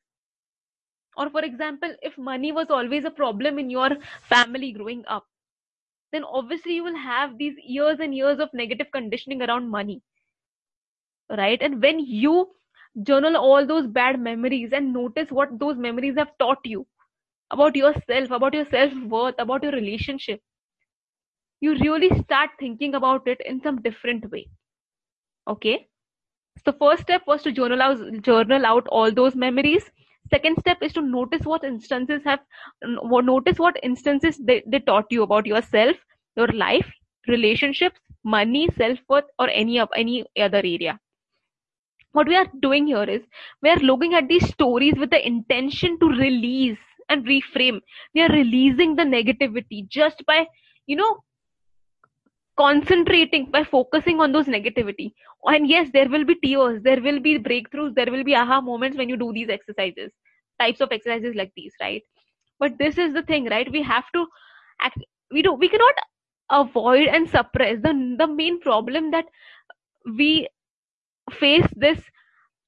Or 1.18 1.30
for 1.30 1.42
example 1.42 1.96
if 2.02 2.18
money 2.18 2.52
was 2.52 2.70
always 2.70 3.06
a 3.06 3.12
problem 3.12 3.60
in 3.60 3.70
your 3.70 3.90
family 4.24 4.72
growing 4.72 5.04
up 5.08 5.26
then 6.12 6.24
obviously 6.24 6.76
you 6.76 6.84
will 6.84 6.96
have 6.96 7.38
these 7.38 7.56
years 7.64 8.00
and 8.00 8.16
years 8.16 8.40
of 8.40 8.54
negative 8.54 8.88
conditioning 8.92 9.42
around 9.42 9.70
money 9.70 10.02
right? 11.30 11.62
And 11.62 11.82
when 11.82 12.00
you 12.00 12.56
journal 13.04 13.36
all 13.38 13.66
those 13.66 13.88
bad 13.88 14.20
memories 14.20 14.72
and 14.74 14.94
notice 14.94 15.32
what 15.32 15.60
those 15.60 15.78
memories 15.78 16.16
have 16.18 16.32
taught 16.40 16.60
you 16.64 16.86
about 17.52 17.76
yourself 17.76 18.32
about 18.32 18.54
your 18.54 18.66
self-worth 18.66 19.36
about 19.40 19.64
your 19.64 19.72
relationship. 19.74 20.42
You 21.62 21.76
really 21.76 22.10
start 22.20 22.52
thinking 22.60 22.96
about 22.96 23.28
it 23.28 23.42
in 23.46 23.62
some 23.62 23.82
different 23.82 24.30
way. 24.32 24.48
Okay? 25.48 25.88
So 26.66 26.72
first 26.72 27.04
step 27.04 27.22
was 27.28 27.44
to 27.44 27.52
journal 27.52 27.82
out 27.82 28.00
journal 28.22 28.66
out 28.66 28.88
all 28.88 29.12
those 29.12 29.36
memories. 29.36 29.90
Second 30.30 30.58
step 30.60 30.78
is 30.82 30.94
to 30.94 31.02
notice 31.02 31.46
what 31.46 31.64
instances 31.64 32.22
have 32.24 32.40
notice 32.84 33.60
what 33.60 33.78
instances 33.84 34.38
they, 34.38 34.64
they 34.66 34.80
taught 34.80 35.06
you 35.12 35.24
about 35.24 35.46
yourself 35.46 35.96
your 36.36 36.48
life 36.48 36.92
relationships 37.28 38.00
money 38.24 38.68
self-worth 38.78 39.26
or 39.40 39.50
any 39.50 39.80
of 39.80 39.90
any 39.96 40.26
other 40.40 40.58
area 40.58 41.00
what 42.16 42.28
we 42.28 42.36
are 42.36 42.48
doing 42.62 42.88
here 42.88 43.04
is 43.04 43.22
we 43.62 43.70
are 43.70 43.84
looking 43.92 44.14
at 44.14 44.28
these 44.28 44.48
stories 44.50 44.96
with 44.98 45.10
the 45.10 45.28
intention 45.28 46.00
to 46.00 46.08
release 46.08 46.78
and 47.10 47.26
reframe. 47.26 47.80
We 48.14 48.22
are 48.22 48.30
releasing 48.30 48.96
the 48.96 49.04
negativity 49.04 49.88
just 49.88 50.26
by 50.26 50.48
you 50.88 50.96
know 50.96 51.18
concentrating 52.58 53.52
by 53.52 53.64
focusing 53.64 54.22
on 54.22 54.32
those 54.32 54.48
negativity. 54.48 55.12
And 55.46 55.68
yes 55.68 55.90
there 55.94 56.10
will 56.10 56.26
be 56.26 56.36
tears 56.36 56.82
there 56.84 57.02
will 57.02 57.20
be 57.20 57.38
breakthroughs 57.38 57.96
there 57.96 58.12
will 58.12 58.24
be 58.24 58.36
aha 58.36 58.62
moments 58.62 58.98
when 58.98 59.10
you 59.10 59.18
do 59.18 59.34
these 59.34 59.50
exercises 59.50 60.12
types 60.60 60.82
of 60.82 60.92
exercises 60.92 61.36
like 61.36 61.52
these 61.56 61.74
right? 61.82 62.02
But 62.60 62.78
this 62.80 62.98
is 62.98 63.14
the 63.14 63.24
thing 63.24 63.46
right? 63.50 63.70
We 63.72 63.84
have 63.84 64.06
to 64.14 64.26
act 64.80 64.98
we 65.32 65.42
do 65.42 65.54
we 65.54 65.70
cannot 65.70 65.96
avoid 66.50 67.08
and 67.10 67.30
suppress. 67.30 67.80
The 67.82 68.16
the 68.18 68.28
main 68.28 68.62
problem 68.62 69.12
that 69.12 69.26
we 70.18 70.48
face 71.32 71.68
this 71.76 72.00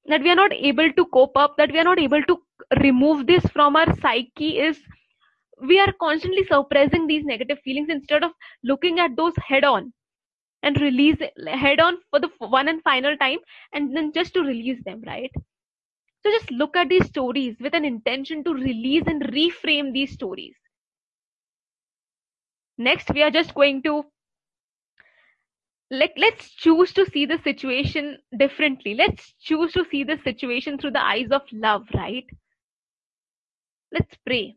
that 0.06 0.22
we 0.22 0.30
are 0.30 0.36
not 0.36 0.52
able 0.52 0.92
to 0.92 1.06
cope 1.06 1.36
up 1.36 1.56
that 1.56 1.70
we 1.72 1.78
are 1.78 1.84
not 1.84 1.98
able 1.98 2.22
to 2.22 2.38
remove 2.82 3.26
this 3.26 3.44
from 3.46 3.76
our 3.76 3.94
psyche 4.00 4.58
is 4.58 4.78
we 5.60 5.78
are 5.80 5.92
constantly 6.00 6.44
suppressing 6.44 7.06
these 7.06 7.24
negative 7.24 7.58
feelings 7.64 7.88
instead 7.90 8.24
of 8.24 8.32
looking 8.64 8.98
at 9.00 9.16
those 9.16 9.34
head 9.36 9.64
on 9.64 9.92
and 10.62 10.80
release 10.80 11.18
head 11.48 11.80
on 11.80 11.98
for 12.10 12.20
the 12.20 12.30
one 12.38 12.68
and 12.68 12.82
final 12.82 13.16
time 13.18 13.38
and 13.72 13.96
then 13.96 14.12
just 14.12 14.34
to 14.34 14.40
release 14.42 14.82
them 14.84 15.02
right? 15.06 15.30
So 16.22 16.30
just 16.30 16.50
look 16.50 16.76
at 16.76 16.88
these 16.88 17.06
stories 17.06 17.56
with 17.60 17.74
an 17.74 17.84
intention 17.84 18.44
to 18.44 18.54
release 18.54 19.04
and 19.06 19.22
reframe 19.22 19.92
these 19.92 20.12
stories. 20.12 20.54
Next 22.76 23.10
we 23.14 23.22
are 23.22 23.30
just 23.30 23.54
going 23.54 23.82
to 23.84 24.04
let's 25.90 26.50
choose 26.50 26.92
to 26.94 27.06
see 27.06 27.26
the 27.26 27.38
situation 27.38 28.18
differently. 28.38 28.94
Let's 28.94 29.32
choose 29.40 29.72
to 29.72 29.84
see 29.84 30.04
the 30.04 30.18
situation 30.18 30.78
through 30.78 30.92
the 30.92 31.04
eyes 31.04 31.30
of 31.30 31.42
love 31.52 31.86
right? 31.94 32.26
Let's 33.92 34.16
pray. 34.26 34.56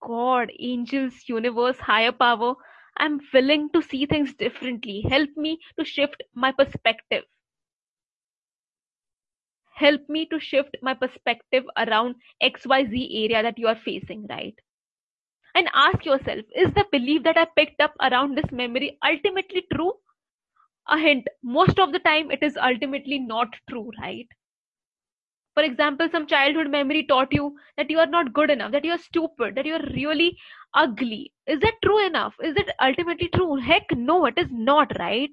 God 0.00 0.50
angels 0.58 1.24
universe 1.28 1.78
higher 1.78 2.12
power 2.12 2.54
i'm 2.96 3.20
willing 3.32 3.70
to 3.70 3.82
see 3.82 4.06
things 4.06 4.34
differently. 4.34 5.02
Help 5.08 5.30
me 5.36 5.58
to 5.78 5.84
shift 5.84 6.22
my 6.34 6.52
perspective. 6.52 7.24
Help 9.74 10.08
me 10.08 10.26
to 10.26 10.40
shift 10.40 10.76
my 10.82 10.94
perspective 10.94 11.64
around 11.76 12.16
xyz 12.42 13.08
area 13.24 13.42
that 13.42 13.58
you 13.58 13.68
are 13.68 13.76
facing 13.76 14.26
right? 14.28 14.54
And 15.54 15.68
ask 15.74 16.04
yourself 16.04 16.44
is 16.54 16.72
the 16.74 16.86
belief 16.90 17.22
that 17.24 17.36
i 17.36 17.44
picked 17.44 17.80
up 17.80 17.94
around 18.00 18.36
this 18.36 18.50
memory 18.52 18.98
ultimately 19.04 19.64
true 19.72 19.92
a 20.88 20.98
hint 20.98 21.26
most 21.42 21.78
of 21.78 21.92
the 21.92 21.98
time 22.00 22.30
it 22.30 22.42
is 22.42 22.56
ultimately 22.56 23.18
not 23.18 23.48
true 23.68 23.90
right? 24.00 24.28
For 25.52 25.62
example 25.62 26.08
some 26.08 26.26
childhood 26.26 26.70
memory 26.70 27.04
taught 27.04 27.34
you 27.34 27.58
that 27.76 27.90
you 27.90 27.98
are 27.98 28.06
not 28.06 28.32
good 28.32 28.48
enough 28.48 28.72
that 28.72 28.86
you 28.86 28.92
are 28.92 28.96
stupid 28.98 29.56
that 29.56 29.66
you 29.66 29.74
are 29.74 29.86
really 29.92 30.38
ugly. 30.72 31.34
Is 31.46 31.60
that 31.60 31.82
true 31.84 31.98
enough? 32.06 32.34
Is 32.42 32.56
it 32.56 32.70
ultimately 32.80 33.28
true? 33.28 33.56
Heck 33.56 33.90
no 33.94 34.24
it 34.24 34.38
is 34.38 34.50
not 34.50 34.98
right? 34.98 35.30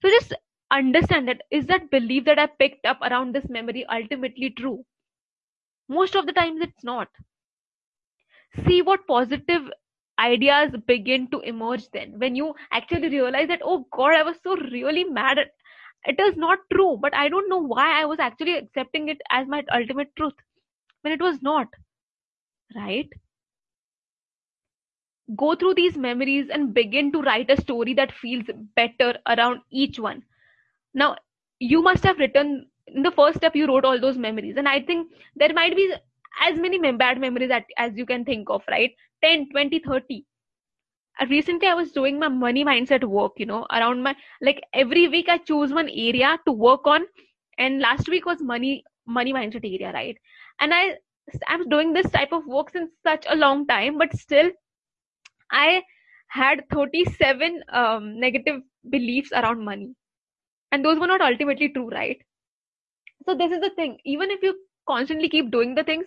So 0.00 0.08
just 0.08 0.32
understand 0.70 1.28
that 1.28 1.42
is 1.50 1.66
that 1.66 1.90
belief 1.90 2.24
that 2.24 2.38
i 2.38 2.46
picked 2.46 2.86
up 2.86 2.98
around 3.02 3.34
this 3.34 3.46
memory 3.50 3.84
ultimately 3.84 4.48
true? 4.48 4.86
Most 5.88 6.14
of 6.14 6.26
the 6.26 6.32
times 6.32 6.60
it's 6.60 6.84
not. 6.84 7.08
See 8.66 8.82
what 8.82 9.06
positive 9.06 9.70
ideas 10.18 10.72
begin 10.86 11.28
to 11.30 11.40
emerge 11.40 11.88
then. 11.90 12.18
When 12.18 12.34
you 12.36 12.54
actually 12.72 13.08
realize 13.08 13.48
that 13.48 13.60
oh 13.64 13.86
god 13.92 14.14
i 14.14 14.22
was 14.22 14.36
so 14.42 14.56
really 14.56 15.04
mad 15.04 15.38
at 15.38 15.52
it 16.06 16.18
is 16.20 16.36
not 16.36 16.58
true 16.72 16.96
but 17.00 17.14
i 17.14 17.28
don't 17.28 17.48
know 17.48 17.62
why 17.74 18.00
i 18.00 18.04
was 18.04 18.18
actually 18.20 18.56
accepting 18.56 19.08
it 19.08 19.18
as 19.30 19.46
my 19.48 19.64
ultimate 19.72 20.14
truth 20.16 20.34
when 21.02 21.12
it 21.12 21.20
was 21.20 21.42
not 21.42 21.68
right? 22.74 23.08
Go 25.36 25.54
through 25.54 25.74
these 25.74 25.96
memories 25.96 26.48
and 26.50 26.74
begin 26.74 27.12
to 27.12 27.22
write 27.22 27.50
a 27.50 27.60
story 27.60 27.94
that 27.94 28.12
feels 28.12 28.46
better 28.74 29.18
around 29.26 29.60
each 29.70 29.98
one. 29.98 30.24
Now 30.94 31.16
you 31.58 31.82
must 31.82 32.04
have 32.04 32.18
written 32.18 32.70
in 32.86 33.02
the 33.02 33.10
first 33.12 33.38
step 33.38 33.54
you 33.56 33.66
wrote 33.66 33.84
all 33.84 34.00
those 34.00 34.18
memories 34.18 34.56
and 34.56 34.68
i 34.68 34.80
think 34.80 35.10
there 35.36 35.52
might 35.54 35.74
be 35.76 35.92
as 36.40 36.58
many 36.58 36.78
bad 36.92 37.20
memories 37.20 37.50
as 37.76 37.96
you 37.96 38.06
can 38.06 38.24
think 38.24 38.48
of 38.50 38.62
right? 38.70 38.92
10 39.22 39.48
20 39.50 39.78
30 39.80 40.24
uh, 41.20 41.26
recently 41.30 41.68
i 41.68 41.74
was 41.74 41.92
doing 41.92 42.18
my 42.18 42.28
money 42.28 42.64
mindset 42.64 43.04
work 43.04 43.32
you 43.38 43.46
know 43.46 43.66
around 43.72 44.02
my 44.02 44.14
like 44.42 44.62
every 44.72 45.08
week 45.08 45.28
i 45.28 45.38
choose 45.38 45.72
one 45.72 45.88
area 45.90 46.38
to 46.46 46.52
work 46.52 46.86
on 46.86 47.06
and 47.58 47.80
last 47.80 48.08
week 48.08 48.26
was 48.26 48.42
money 48.42 48.84
money 49.06 49.32
mindset 49.32 49.64
area 49.64 49.92
right? 49.92 50.16
And 50.60 50.72
i 50.74 50.94
i'm 51.48 51.68
doing 51.68 51.92
this 51.92 52.10
type 52.10 52.32
of 52.32 52.46
work 52.46 52.70
since 52.70 52.90
such 53.02 53.26
a 53.28 53.36
long 53.36 53.66
time 53.66 53.98
but 53.98 54.16
still 54.16 54.50
i 55.50 55.82
had 56.28 56.62
37 56.72 57.62
um, 57.72 58.18
negative 58.20 58.62
beliefs 58.90 59.32
around 59.32 59.64
money. 59.64 59.94
And 60.72 60.84
those 60.84 60.98
were 60.98 61.06
not 61.06 61.20
ultimately 61.20 61.68
true 61.70 61.88
right? 61.90 62.18
So 63.26 63.34
this 63.34 63.52
is 63.52 63.60
the 63.60 63.70
thing. 63.70 63.98
Even 64.04 64.30
if 64.30 64.42
you 64.42 64.54
constantly 64.88 65.28
keep 65.28 65.50
doing 65.50 65.74
the 65.74 65.84
things 65.84 66.06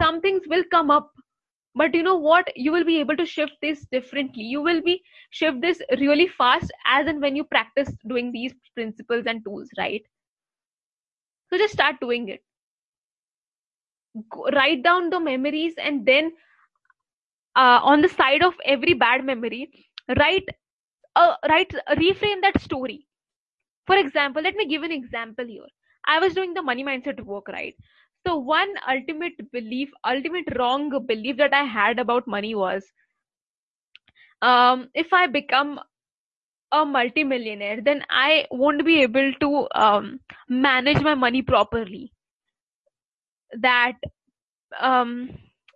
some 0.00 0.20
things 0.20 0.42
will 0.48 0.64
come 0.70 0.90
up 0.90 1.10
but 1.74 1.94
you 1.94 2.02
know 2.02 2.16
what? 2.16 2.48
You 2.56 2.72
will 2.72 2.84
be 2.84 2.98
able 3.00 3.16
to 3.16 3.26
shift 3.26 3.52
this 3.62 3.86
differently. 3.92 4.42
You 4.42 4.62
will 4.62 4.82
be 4.82 5.02
shift 5.30 5.60
this 5.60 5.80
really 5.98 6.28
fast 6.28 6.70
as 6.86 7.06
and 7.06 7.20
when 7.22 7.36
you 7.36 7.44
practice 7.44 7.90
doing 8.08 8.32
these 8.32 8.54
principles 8.74 9.26
and 9.26 9.44
tools 9.44 9.68
right? 9.78 10.02
So 11.48 11.58
just 11.58 11.72
start 11.74 11.96
doing 12.00 12.28
it. 12.28 12.42
Go, 14.30 14.46
write 14.52 14.82
down 14.82 15.10
the 15.10 15.20
memories 15.20 15.74
and 15.78 16.04
then 16.06 16.32
uh, 17.56 17.80
on 17.82 18.00
the 18.02 18.08
side 18.08 18.42
of 18.42 18.54
every 18.64 18.94
bad 18.94 19.24
memory 19.24 19.70
write 20.18 20.48
uh, 21.16 21.36
write 21.48 21.72
reframe 21.90 22.42
that 22.42 22.60
story. 22.60 23.06
For 23.86 23.96
example 23.96 24.42
let 24.42 24.56
me 24.56 24.66
give 24.66 24.82
an 24.82 24.92
example 24.92 25.46
here. 25.46 25.66
I 26.06 26.18
was 26.18 26.34
doing 26.34 26.54
the 26.54 26.62
money 26.62 26.84
mindset 26.84 27.20
work 27.24 27.48
right 27.48 27.74
so 28.26 28.36
one 28.36 28.72
ultimate 28.88 29.50
belief 29.52 29.90
ultimate 30.06 30.46
wrong 30.58 30.88
belief 31.06 31.36
that 31.36 31.52
i 31.54 31.62
had 31.64 31.98
about 31.98 32.26
money 32.26 32.54
was 32.54 32.92
um, 34.42 34.88
if 34.94 35.12
I 35.12 35.26
become 35.26 35.80
a 36.72 36.84
multimillionaire, 36.84 37.80
then 37.82 38.04
I 38.10 38.46
won't 38.50 38.84
be 38.84 39.02
able 39.02 39.32
to 39.40 39.68
um, 39.74 40.20
manage 40.48 41.00
my 41.00 41.14
money 41.14 41.42
properly. 41.42 42.12
That 43.60 43.94
um, 44.80 45.30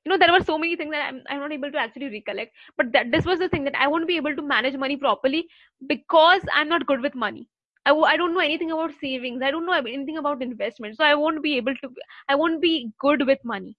you 0.04 0.10
know, 0.10 0.18
there 0.18 0.32
were 0.32 0.44
so 0.44 0.58
many 0.58 0.76
things 0.76 0.92
that 0.92 1.06
I'm, 1.08 1.22
I'm 1.28 1.40
not 1.40 1.52
able 1.52 1.70
to 1.72 1.78
actually 1.78 2.08
recollect. 2.10 2.52
But 2.76 2.92
that 2.92 3.10
this 3.10 3.24
was 3.24 3.38
the 3.38 3.48
thing 3.48 3.64
that 3.64 3.76
I 3.78 3.88
won't 3.88 4.06
be 4.08 4.16
able 4.16 4.34
to 4.36 4.42
manage 4.42 4.76
money 4.76 4.96
properly 4.96 5.46
because 5.88 6.42
I'm 6.54 6.68
not 6.68 6.86
good 6.86 7.00
with 7.02 7.14
money. 7.14 7.48
I 7.86 7.90
w- 7.90 8.06
I 8.06 8.16
don't 8.16 8.34
know 8.34 8.40
anything 8.40 8.70
about 8.72 8.92
savings. 8.94 9.42
I 9.42 9.50
don't 9.50 9.66
know 9.66 9.72
anything 9.72 10.18
about 10.18 10.42
investment. 10.42 10.96
So 10.96 11.04
I 11.04 11.14
won't 11.14 11.42
be 11.42 11.56
able 11.56 11.74
to. 11.82 11.90
I 12.28 12.34
won't 12.36 12.60
be 12.60 12.92
good 12.98 13.26
with 13.26 13.44
money. 13.44 13.76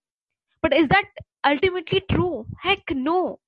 But 0.61 0.73
is 0.73 0.87
that 0.89 1.05
ultimately 1.45 2.01
true? 2.11 2.45
Heck 2.61 2.83
no 2.91 3.39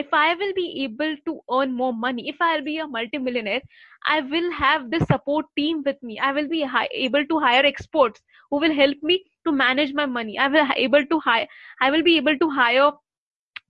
if 0.00 0.12
i 0.18 0.34
will 0.40 0.52
be 0.56 0.64
able 0.84 1.14
to 1.28 1.32
earn 1.56 1.72
more 1.78 1.92
money 2.04 2.28
if 2.32 2.40
i'll 2.46 2.62
be 2.68 2.76
a 2.78 2.86
multimillionaire 2.94 3.60
i 4.14 4.20
will 4.34 4.50
have 4.58 4.90
the 4.90 5.00
support 5.10 5.46
team 5.60 5.82
with 5.88 6.02
me 6.10 6.18
i 6.28 6.30
will 6.38 6.48
be 6.52 6.62
hi- 6.74 6.88
able 7.06 7.24
to 7.32 7.38
hire 7.46 7.64
experts 7.70 8.22
who 8.50 8.60
will 8.64 8.74
help 8.80 8.96
me 9.10 9.18
to 9.46 9.52
manage 9.62 9.92
my 10.02 10.06
money 10.06 10.38
i 10.38 10.48
will 10.56 10.66
able 10.86 11.04
to 11.14 11.20
hire 11.28 11.46
i 11.80 11.90
will 11.90 12.02
be 12.10 12.16
able 12.16 12.38
to 12.44 12.50
hire 12.60 12.90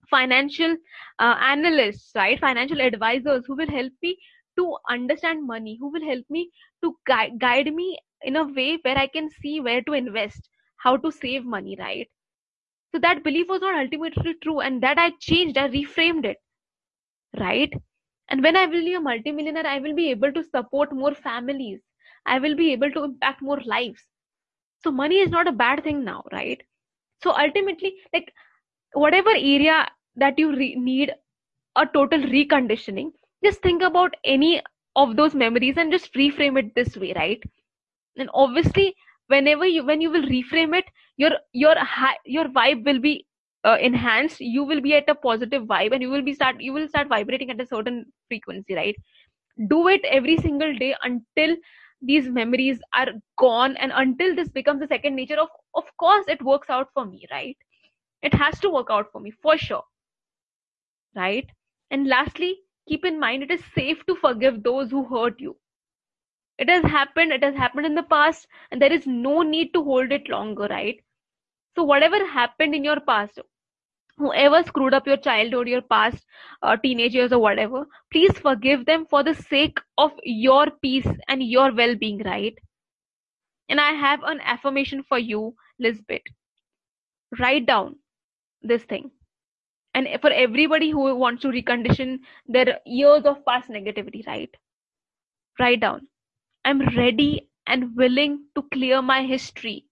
financial 0.09 0.75
uh, 1.19 1.35
analysts 1.51 2.11
right 2.15 2.39
financial 2.39 2.81
advisors 2.81 3.45
who 3.47 3.55
will 3.55 3.69
help 3.79 3.91
me 4.01 4.17
to 4.59 4.67
understand 4.97 5.47
money 5.53 5.77
who 5.79 5.91
will 5.91 6.05
help 6.11 6.25
me 6.37 6.43
to 6.83 6.95
gui- 7.11 7.37
guide 7.47 7.73
me 7.81 7.89
in 8.31 8.35
a 8.35 8.45
way 8.59 8.69
where 8.83 8.97
i 9.05 9.07
can 9.17 9.29
see 9.41 9.59
where 9.69 9.81
to 9.89 9.93
invest 10.03 10.49
how 10.87 10.95
to 10.97 11.11
save 11.21 11.45
money 11.57 11.77
right 11.87 12.09
so 12.91 12.99
that 12.99 13.23
belief 13.23 13.47
was 13.49 13.61
not 13.61 13.75
ultimately 13.79 14.33
true, 14.43 14.59
and 14.61 14.81
that 14.83 14.97
I 14.97 15.11
changed, 15.19 15.57
I 15.57 15.67
reframed 15.69 16.25
it, 16.25 16.37
right? 17.39 17.71
And 18.29 18.43
when 18.43 18.55
I 18.55 18.65
will 18.65 18.83
be 18.85 18.93
a 18.93 18.99
multimillionaire, 19.01 19.65
I 19.67 19.79
will 19.79 19.95
be 19.95 20.09
able 20.11 20.31
to 20.33 20.43
support 20.43 20.91
more 20.93 21.13
families. 21.15 21.81
I 22.25 22.39
will 22.39 22.55
be 22.55 22.71
able 22.73 22.91
to 22.91 23.03
impact 23.03 23.41
more 23.41 23.59
lives. 23.65 24.03
So 24.83 24.91
money 24.91 25.17
is 25.19 25.29
not 25.29 25.47
a 25.47 25.51
bad 25.53 25.83
thing 25.83 26.03
now, 26.03 26.23
right? 26.31 26.61
So 27.23 27.31
ultimately, 27.37 27.95
like 28.13 28.33
whatever 28.93 29.31
area 29.31 29.87
that 30.15 30.39
you 30.39 30.55
re- 30.55 30.75
need 30.75 31.13
a 31.75 31.85
total 31.85 32.19
reconditioning, 32.21 33.11
just 33.43 33.61
think 33.61 33.81
about 33.81 34.15
any 34.23 34.61
of 34.95 35.15
those 35.15 35.35
memories 35.35 35.77
and 35.77 35.91
just 35.91 36.13
reframe 36.13 36.57
it 36.59 36.73
this 36.75 36.97
way, 36.97 37.13
right? 37.15 37.41
And 38.17 38.29
obviously, 38.33 38.95
whenever 39.27 39.65
you 39.65 39.83
when 39.85 40.01
you 40.01 40.11
will 40.11 40.23
reframe 40.23 40.77
it 40.77 40.85
your 41.17 41.31
your 41.53 41.75
your 42.25 42.45
vibe 42.45 42.85
will 42.85 42.99
be 42.99 43.25
uh, 43.65 43.77
enhanced. 43.81 44.39
You 44.41 44.63
will 44.63 44.81
be 44.81 44.93
at 44.95 45.09
a 45.09 45.15
positive 45.15 45.63
vibe 45.63 45.93
and 45.93 46.01
you 46.01 46.09
will 46.09 46.21
be 46.23 46.33
start 46.33 46.61
you 46.61 46.73
will 46.73 46.87
start 46.87 47.07
vibrating 47.09 47.49
at 47.51 47.61
a 47.61 47.65
certain 47.67 48.05
frequency 48.27 48.75
right? 48.75 48.95
Do 49.67 49.87
it 49.87 50.03
every 50.05 50.37
single 50.37 50.75
day 50.75 50.95
until 51.03 51.55
these 52.01 52.27
memories 52.29 52.81
are 52.93 53.09
gone 53.37 53.77
and 53.77 53.91
until 53.95 54.35
this 54.35 54.49
becomes 54.49 54.81
a 54.81 54.87
second 54.87 55.15
nature 55.15 55.39
of 55.39 55.49
of 55.75 55.85
course 55.97 56.25
it 56.27 56.41
works 56.41 56.69
out 56.69 56.89
for 56.93 57.05
me 57.05 57.25
right? 57.31 57.57
It 58.21 58.33
has 58.35 58.59
to 58.61 58.69
work 58.69 58.87
out 58.89 59.11
for 59.11 59.19
me 59.21 59.31
for 59.31 59.57
sure 59.57 59.83
right? 61.15 61.49
And 61.91 62.07
lastly 62.07 62.59
keep 62.89 63.05
in 63.05 63.19
mind 63.19 63.43
it 63.43 63.51
is 63.51 63.63
safe 63.75 64.05
to 64.07 64.15
forgive 64.15 64.63
those 64.63 64.91
who 64.91 65.05
hurt 65.05 65.39
you. 65.39 65.57
It 66.57 66.69
has 66.69 66.83
happened 66.83 67.33
it 67.33 67.43
has 67.43 67.55
happened 67.55 67.85
in 67.87 67.95
the 67.95 68.03
past 68.03 68.47
and 68.71 68.81
there 68.81 68.93
is 68.93 69.07
no 69.07 69.41
need 69.43 69.73
to 69.73 69.83
hold 69.83 70.11
it 70.11 70.29
longer 70.29 70.67
right? 70.69 70.99
So 71.75 71.83
whatever 71.83 72.25
happened 72.25 72.75
in 72.75 72.83
your 72.85 72.99
past 73.01 73.39
whoever 74.17 74.63
screwed 74.63 74.93
up 74.93 75.07
your 75.07 75.17
childhood 75.17 75.67
your 75.69 75.81
past 75.81 76.25
uh, 76.63 76.77
teenage 76.77 77.15
years 77.15 77.33
or 77.33 77.39
whatever 77.39 77.85
please 78.11 78.37
forgive 78.39 78.85
them 78.85 79.05
for 79.05 79.23
the 79.23 79.35
sake 79.35 79.79
of 79.97 80.13
your 80.23 80.69
peace 80.81 81.07
and 81.27 81.43
your 81.43 81.73
well-being 81.73 82.23
right? 82.23 82.57
And 83.69 83.79
i 83.79 83.93
have 83.93 84.23
an 84.23 84.41
affirmation 84.41 85.03
for 85.03 85.17
you 85.19 85.55
Elizabeth. 85.79 86.23
Write 87.39 87.65
down 87.65 87.99
this 88.61 88.83
thing 88.85 89.11
and 89.93 90.07
for 90.21 90.31
everybody 90.31 90.89
who 90.91 91.15
wants 91.15 91.41
to 91.41 91.49
recondition 91.49 92.19
their 92.47 92.79
years 92.85 93.25
of 93.25 93.43
past 93.45 93.69
negativity 93.69 94.25
right 94.27 94.55
write 95.59 95.79
down 95.81 96.07
i'm 96.65 96.81
ready 96.97 97.49
and 97.67 97.95
willing 97.95 98.35
to 98.55 98.63
clear 98.73 99.01
my 99.01 99.21
history 99.23 99.85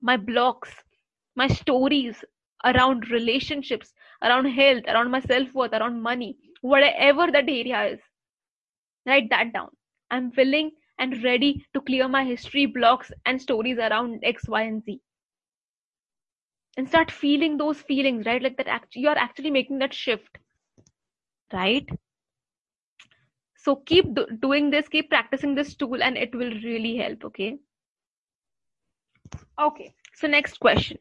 my 0.00 0.16
blocks 0.16 0.74
my 1.36 1.46
stories 1.48 2.24
around 2.64 3.10
relationships, 3.10 3.94
around 4.22 4.46
health, 4.46 4.84
around 4.88 5.10
my 5.10 5.20
self 5.20 5.52
worth, 5.54 5.72
around 5.72 6.02
money, 6.02 6.36
whatever 6.62 7.30
that 7.30 7.48
area 7.48 7.84
is. 7.94 8.00
Write 9.06 9.28
that 9.30 9.52
down. 9.52 9.70
I'm 10.10 10.32
willing 10.36 10.72
and 10.98 11.22
ready 11.22 11.66
to 11.74 11.80
clear 11.80 12.08
my 12.08 12.24
history 12.24 12.66
blocks 12.66 13.12
and 13.26 13.40
stories 13.40 13.78
around 13.78 14.20
X, 14.24 14.48
Y, 14.48 14.62
and 14.62 14.82
Z. 14.84 15.00
And 16.76 16.88
start 16.88 17.10
feeling 17.10 17.56
those 17.58 17.80
feelings, 17.82 18.26
right? 18.26 18.42
Like 18.42 18.56
that 18.56 18.68
act- 18.68 18.96
you 18.96 19.08
are 19.08 19.16
actually 19.18 19.50
making 19.50 19.78
that 19.78 19.94
shift, 19.94 20.38
right? 21.52 21.88
So 23.56 23.76
keep 23.76 24.14
do- 24.14 24.26
doing 24.40 24.70
this, 24.70 24.88
keep 24.88 25.08
practicing 25.10 25.54
this 25.54 25.74
tool, 25.76 26.02
and 26.02 26.16
it 26.16 26.34
will 26.34 26.50
really 26.62 26.96
help, 26.96 27.24
okay? 27.24 27.58
Okay, 29.60 29.94
so 30.14 30.26
next 30.26 30.58
question. 30.60 30.98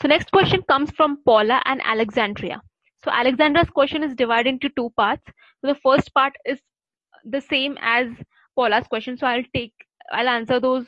So 0.00 0.08
next 0.08 0.30
question 0.30 0.62
comes 0.62 0.90
from 0.90 1.18
Paula 1.24 1.62
and 1.64 1.80
Alexandra. 1.84 2.62
So 3.04 3.10
Alexandra's 3.10 3.70
question 3.70 4.02
is 4.02 4.14
divided 4.14 4.48
into 4.50 4.68
two 4.70 4.90
parts. 4.96 5.24
So 5.60 5.68
the 5.68 5.74
first 5.74 6.12
part 6.14 6.34
is 6.44 6.60
the 7.24 7.40
same 7.40 7.76
as 7.80 8.08
Paula's 8.56 8.86
question. 8.88 9.16
So 9.16 9.26
I'll 9.26 9.44
take, 9.54 9.74
I'll 10.12 10.28
answer 10.28 10.60
those. 10.60 10.86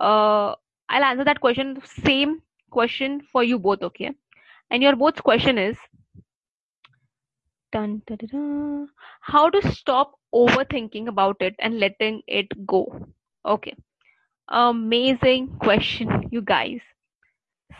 Uh, 0.00 0.54
I'll 0.88 1.04
answer 1.04 1.24
that 1.24 1.40
question, 1.40 1.80
same 1.84 2.42
question 2.72 3.20
for 3.32 3.44
you 3.44 3.58
both. 3.58 3.82
Okay, 3.82 4.12
and 4.70 4.82
your 4.82 4.96
both 4.96 5.22
question 5.22 5.58
is, 5.58 5.76
dun, 7.72 8.02
dun, 8.06 8.18
dun, 8.30 8.88
how 9.20 9.48
to 9.50 9.60
stop 9.72 10.12
overthinking 10.34 11.08
about 11.08 11.36
it 11.40 11.54
and 11.58 11.78
letting 11.80 12.22
it 12.26 12.66
go. 12.66 13.06
Okay, 13.44 13.74
amazing 14.48 15.56
question, 15.58 16.28
you 16.30 16.42
guys. 16.42 16.80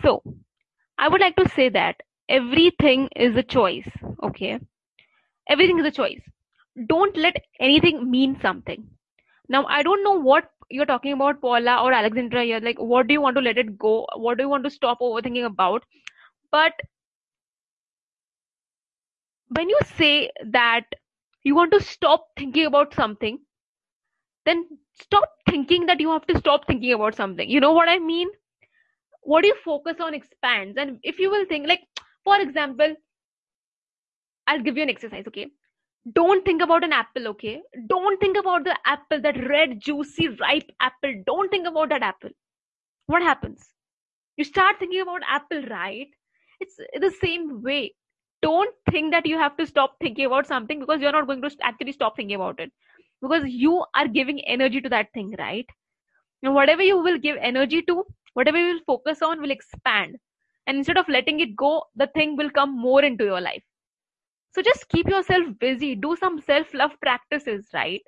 So 0.03 0.23
I 0.99 1.09
would 1.09 1.21
like 1.21 1.37
to 1.37 1.49
say 1.49 1.69
that 1.71 2.03
everything 2.29 3.09
is 3.17 3.37
a 3.37 3.43
choice. 3.43 3.89
Okay. 4.23 4.59
Everything 5.49 5.79
is 5.81 5.87
a 5.87 5.91
choice. 5.93 6.23
Don't 6.89 7.17
let 7.17 7.37
anything 7.61 8.11
mean 8.11 8.39
something. 8.41 8.89
Now, 9.49 9.67
I 9.67 9.83
don't 9.83 10.05
know 10.05 10.21
what 10.21 10.52
you're 10.71 10.87
talking 10.87 11.13
about, 11.13 11.41
Paula 11.41 11.83
or 11.83 11.93
Alexandra 11.93 12.45
here. 12.45 12.61
Like, 12.61 12.79
what 12.79 13.07
do 13.07 13.15
you 13.15 13.21
want 13.21 13.37
to 13.37 13.43
let 13.43 13.59
it 13.59 13.79
go? 13.79 14.07
What 14.17 14.39
do 14.39 14.45
you 14.45 14.49
want 14.49 14.65
to 14.65 14.71
stop 14.71 15.01
overthinking 15.01 15.45
about? 15.45 15.85
But 16.51 16.75
when 19.51 19.69
you 19.69 19.79
say 19.85 20.31
that 20.45 20.85
you 21.45 21.55
want 21.55 21.71
to 21.73 21.81
stop 21.81 22.27
thinking 22.37 22.67
about 22.67 22.93
something, 22.93 23.39
then 24.45 24.79
stop 24.95 25.25
thinking 25.49 25.87
that 25.87 26.01
you 26.01 26.11
have 26.11 26.27
to 26.27 26.39
stop 26.39 26.67
thinking 26.67 26.93
about 26.93 27.15
something. 27.15 27.49
You 27.49 27.61
know 27.61 27.73
what 27.73 27.89
I 27.89 27.99
mean? 27.99 28.29
what 29.23 29.43
do 29.43 29.49
you 29.49 29.57
focus 29.65 29.97
on 30.01 30.15
expands 30.15 30.77
and 30.79 30.99
if 31.03 31.19
you 31.19 31.31
will 31.31 31.45
think 31.47 31.67
like 31.69 31.83
for 32.25 32.41
example 32.41 32.95
i'll 34.47 34.63
give 34.63 34.77
you 34.77 34.83
an 34.83 34.91
exercise 34.91 35.27
okay 35.27 35.47
don't 36.11 36.45
think 36.45 36.63
about 36.63 36.83
an 36.83 36.93
apple 36.93 37.29
okay? 37.29 37.63
Don't 37.89 38.19
think 38.21 38.37
about 38.37 38.65
the 38.65 38.77
apple 38.85 39.21
that 39.21 39.49
red 39.49 39.81
juicy 39.81 40.29
ripe 40.29 40.71
apple. 40.81 41.15
Don't 41.27 41.49
think 41.51 41.67
about 41.67 41.91
that 41.91 42.03
apple. 42.03 42.31
What 43.07 43.23
happens? 43.23 43.63
You 44.37 44.45
start 44.45 44.79
thinking 44.79 45.01
about 45.01 45.21
apple 45.29 45.63
right? 45.71 46.09
It's 46.61 46.77
the 46.77 47.13
same 47.23 47.63
way. 47.63 47.95
Don't 48.43 48.75
think 48.91 49.13
that 49.13 49.27
you 49.27 49.39
have 49.39 49.57
to 49.59 49.67
stop 49.67 49.97
thinking 50.01 50.27
about 50.27 50.47
something 50.47 50.81
because 50.81 51.01
you're 51.01 51.13
not 51.13 51.27
going 51.27 51.43
to 51.43 51.51
actually 51.63 51.93
stop 51.93 52.17
thinking 52.17 52.35
about 52.35 52.59
it. 52.59 52.73
Because 53.21 53.45
you 53.47 53.85
are 53.95 54.09
giving 54.09 54.41
energy 54.41 54.81
to 54.81 54.89
that 54.89 55.13
thing 55.15 55.35
right? 55.39 55.67
And 56.43 56.55
whatever 56.55 56.83
you 56.83 56.99
will 56.99 57.19
give 57.19 57.37
energy 57.41 57.83
to 57.83 58.05
whatever 58.35 58.59
you 58.59 58.75
will 58.75 58.81
focus 58.87 59.23
on 59.23 59.41
will 59.41 59.53
expand. 59.53 60.17
And 60.67 60.79
instead 60.79 60.97
of 60.97 61.09
letting 61.09 61.39
it 61.39 61.55
go 61.55 61.85
the 61.95 62.09
thing 62.09 62.37
will 62.37 62.51
come 62.51 62.77
more 62.77 63.05
into 63.05 63.25
your 63.25 63.41
life 63.41 63.63
so 64.53 64.63
just 64.63 64.89
keep 64.89 65.09
yourself 65.09 65.59
busy. 65.59 65.95
Do 65.97 66.17
some 66.17 66.41
self 66.41 66.75
love 66.75 66.93
practices 67.01 67.69
right? 67.75 68.03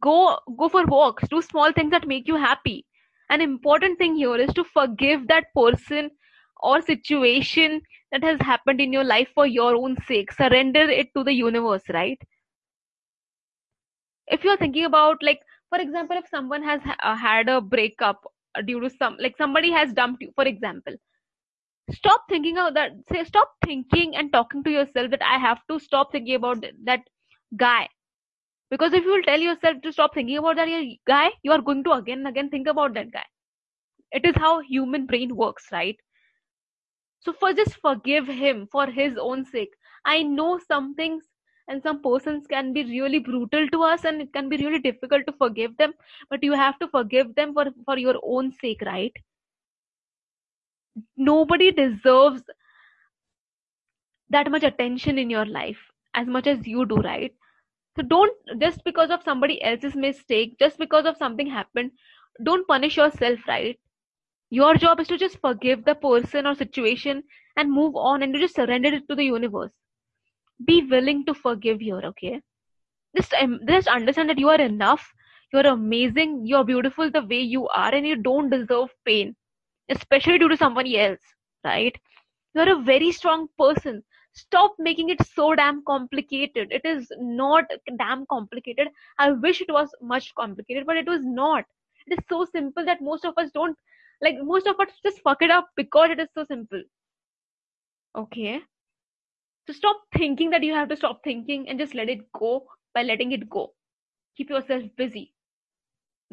Go 0.00 0.38
go 0.56 0.68
for 0.68 0.84
walks. 0.86 1.28
Do 1.28 1.40
small 1.42 1.72
things 1.72 1.90
that 1.90 2.06
make 2.06 2.28
you 2.28 2.36
happy. 2.36 2.86
An 3.30 3.40
important 3.40 3.98
thing 3.98 4.16
here 4.16 4.36
is 4.36 4.52
to 4.54 4.64
forgive 4.64 5.28
that 5.28 5.46
person 5.54 6.10
or 6.60 6.80
situation 6.80 7.82
that 8.12 8.22
has 8.24 8.40
happened 8.40 8.80
in 8.80 8.92
your 8.92 9.04
life 9.04 9.28
for 9.34 9.46
your 9.46 9.74
own 9.76 9.96
sake. 10.06 10.32
Surrender 10.32 10.82
it 10.82 11.12
to 11.14 11.24
the 11.24 11.32
universe 11.34 11.88
right? 11.90 12.18
If 14.28 14.44
you're 14.44 14.56
thinking 14.56 14.84
about 14.84 15.22
like 15.22 15.40
for 15.68 15.78
example 15.80 16.16
if 16.16 16.28
someone 16.28 16.62
has 16.62 16.80
ha- 16.82 16.96
uh, 17.02 17.16
had 17.16 17.48
a 17.48 17.60
breakup 17.60 18.24
due 18.64 18.80
to 18.80 18.90
some 18.90 19.16
like 19.18 19.36
somebody 19.36 19.70
has 19.72 19.92
dumped 19.92 20.22
you 20.22 20.32
for 20.34 20.44
example 20.44 20.94
stop 21.92 22.22
thinking 22.28 22.58
of 22.58 22.74
that 22.74 22.92
say 23.10 23.22
stop 23.24 23.52
thinking 23.64 24.16
and 24.16 24.32
talking 24.32 24.62
to 24.64 24.70
yourself 24.70 25.10
that 25.10 25.22
i 25.22 25.38
have 25.38 25.60
to 25.68 25.78
stop 25.78 26.12
thinking 26.12 26.34
about 26.34 26.64
that 26.84 27.00
guy. 27.56 27.88
Because 28.70 28.92
if 28.94 29.04
you 29.04 29.10
will 29.12 29.22
tell 29.22 29.40
yourself 29.40 29.80
to 29.82 29.92
stop 29.92 30.14
thinking 30.14 30.38
about 30.38 30.56
that 30.56 30.68
guy 31.06 31.30
you 31.42 31.52
are 31.52 31.60
going 31.60 31.84
to 31.84 31.92
again 31.92 32.18
and 32.18 32.28
again 32.28 32.50
think 32.50 32.66
about 32.68 32.94
that 32.94 33.12
guy. 33.12 33.24
It 34.12 34.24
is 34.26 34.36
how 34.36 34.60
human 34.60 35.06
brain 35.06 35.36
works 35.36 35.68
right? 35.72 35.96
So 37.20 37.32
for 37.32 37.52
just 37.52 37.76
forgive 37.76 38.26
him 38.28 38.66
for 38.66 38.86
his 38.86 39.16
own 39.18 39.44
sake. 39.44 39.74
I 40.04 40.22
know 40.22 40.58
some 40.58 40.94
things 40.94 41.30
and 41.68 41.82
some 41.82 42.02
persons 42.02 42.46
can 42.46 42.72
be 42.72 42.84
really 42.84 43.18
brutal 43.18 43.68
to 43.68 43.82
us 43.82 44.04
and 44.04 44.20
it 44.22 44.32
can 44.32 44.48
be 44.48 44.56
really 44.56 44.78
difficult 44.80 45.26
to 45.26 45.32
forgive 45.32 45.76
them 45.76 45.94
but 46.30 46.42
you 46.42 46.52
have 46.52 46.78
to 46.78 46.88
forgive 46.88 47.34
them 47.34 47.52
for 47.54 47.66
for 47.84 47.98
your 47.98 48.16
own 48.22 48.50
sake 48.52 48.82
right 48.82 49.12
nobody 51.16 51.70
deserves 51.72 52.42
that 54.30 54.50
much 54.50 54.62
attention 54.62 55.18
in 55.18 55.30
your 55.30 55.46
life 55.46 55.78
as 56.14 56.26
much 56.26 56.46
as 56.46 56.66
you 56.66 56.86
do 56.86 56.96
right? 56.96 57.32
So 57.96 58.02
don't 58.02 58.36
just 58.60 58.84
because 58.84 59.10
of 59.10 59.22
somebody 59.22 59.62
else's 59.62 59.94
mistake 59.96 60.58
just 60.58 60.78
because 60.78 61.06
of 61.06 61.16
something 61.16 61.46
happened 61.46 61.92
don't 62.42 62.66
punish 62.68 62.96
yourself 62.96 63.38
right? 63.48 63.78
Your 64.50 64.74
job 64.74 65.00
is 65.00 65.08
to 65.08 65.18
just 65.18 65.38
forgive 65.40 65.84
the 65.84 65.94
person 65.94 66.46
or 66.46 66.54
situation 66.54 67.22
and 67.56 67.72
move 67.72 67.96
on 67.96 68.22
and 68.22 68.34
to 68.34 68.40
just 68.40 68.54
surrender 68.54 68.90
it 68.90 69.08
to 69.08 69.16
the 69.16 69.24
universe. 69.24 69.72
Be 70.64 70.82
willing 70.82 71.24
to 71.26 71.34
forgive 71.34 71.80
here 71.80 72.02
okay? 72.04 72.40
Just 73.16 73.34
um, 73.34 73.60
just 73.66 73.88
understand 73.88 74.30
that 74.30 74.38
you 74.38 74.48
are 74.48 74.60
enough 74.60 75.12
you're 75.52 75.66
amazing 75.66 76.44
you're 76.44 76.64
beautiful 76.64 77.10
the 77.10 77.22
way 77.24 77.40
you 77.40 77.68
are 77.68 77.94
and 77.94 78.06
you 78.06 78.16
don't 78.16 78.50
deserve 78.50 78.88
pain 79.04 79.34
especially 79.88 80.38
due 80.38 80.48
to 80.48 80.56
somebody 80.56 80.98
else, 80.98 81.20
right? 81.64 81.96
You're 82.54 82.78
a 82.80 82.82
very 82.82 83.12
strong 83.12 83.48
person. 83.58 84.02
Stop 84.32 84.74
making 84.78 85.10
it 85.10 85.24
so 85.26 85.54
damn 85.54 85.84
complicated. 85.84 86.68
It 86.72 86.84
is 86.84 87.10
not 87.18 87.64
damn 87.98 88.26
complicated. 88.26 88.88
I 89.18 89.32
wish 89.32 89.60
it 89.62 89.72
was 89.72 89.90
much 90.02 90.34
complicated, 90.34 90.86
but 90.86 90.96
it 90.96 91.06
was 91.06 91.24
not. 91.24 91.64
It 92.06 92.18
is 92.18 92.24
so 92.28 92.44
simple 92.44 92.84
that 92.84 93.00
most 93.02 93.24
of 93.24 93.34
us 93.38 93.50
don't 93.52 93.76
like 94.22 94.36
most 94.42 94.66
of 94.66 94.80
us 94.80 94.88
just 95.02 95.20
fuck 95.20 95.42
it 95.42 95.50
up 95.50 95.68
because 95.76 96.10
it 96.10 96.20
is 96.20 96.28
so 96.34 96.44
simple. 96.44 96.82
Okay. 98.16 98.62
So 99.66 99.72
stop 99.74 100.02
thinking 100.16 100.50
that 100.50 100.64
you 100.64 100.74
have 100.74 100.88
to 100.88 100.96
stop 100.96 101.22
thinking 101.22 101.68
and 101.68 101.78
just 101.78 101.94
let 101.94 102.08
it 102.08 102.32
go 102.32 102.66
by 102.94 103.02
letting 103.02 103.32
it 103.32 103.48
go. 103.50 103.74
Keep 104.36 104.50
yourself 104.50 104.84
busy 104.96 105.35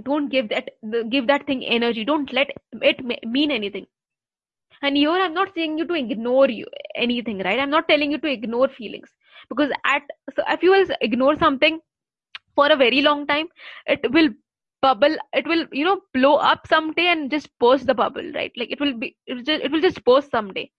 don't 0.01 0.29
give 0.29 0.49
that 0.49 0.69
give 1.09 1.27
that 1.27 1.45
thing 1.45 1.63
energy. 1.65 2.03
Don't 2.05 2.31
let 2.33 2.49
it 2.81 3.25
mean 3.25 3.51
anything. 3.51 3.85
And 4.81 4.97
here 4.97 5.11
i'm 5.11 5.33
not 5.33 5.53
saying 5.53 5.77
you 5.77 5.85
to 5.87 5.93
ignore 5.93 6.49
you 6.49 6.65
anything 6.95 7.39
right? 7.39 7.59
I'm 7.59 7.69
not 7.69 7.87
telling 7.87 8.11
you 8.11 8.17
to 8.19 8.27
ignore 8.27 8.67
feelings. 8.67 9.09
Because 9.49 9.71
at 9.85 10.01
so 10.35 10.43
if 10.47 10.63
you 10.63 10.71
will 10.71 10.87
ignore 11.01 11.37
something 11.37 11.79
for 12.55 12.71
a 12.71 12.75
very 12.75 13.01
long 13.01 13.25
time 13.27 13.47
it 13.87 14.11
will 14.11 14.29
bubble 14.81 15.15
it 15.33 15.47
will 15.47 15.65
you 15.71 15.85
know 15.85 16.01
blow 16.13 16.35
up 16.35 16.67
someday 16.67 17.07
and 17.07 17.31
just 17.31 17.49
burst 17.59 17.85
the 17.85 17.93
bubble 17.93 18.31
right? 18.33 18.51
Like 18.57 18.71
it 18.71 18.79
will 18.79 18.97
be 18.97 19.15
it 19.27 19.35
will 19.35 19.43
just, 19.43 19.63
it 19.63 19.71
will 19.71 19.81
just 19.81 20.03
burst 20.03 20.31
someday. 20.31 20.71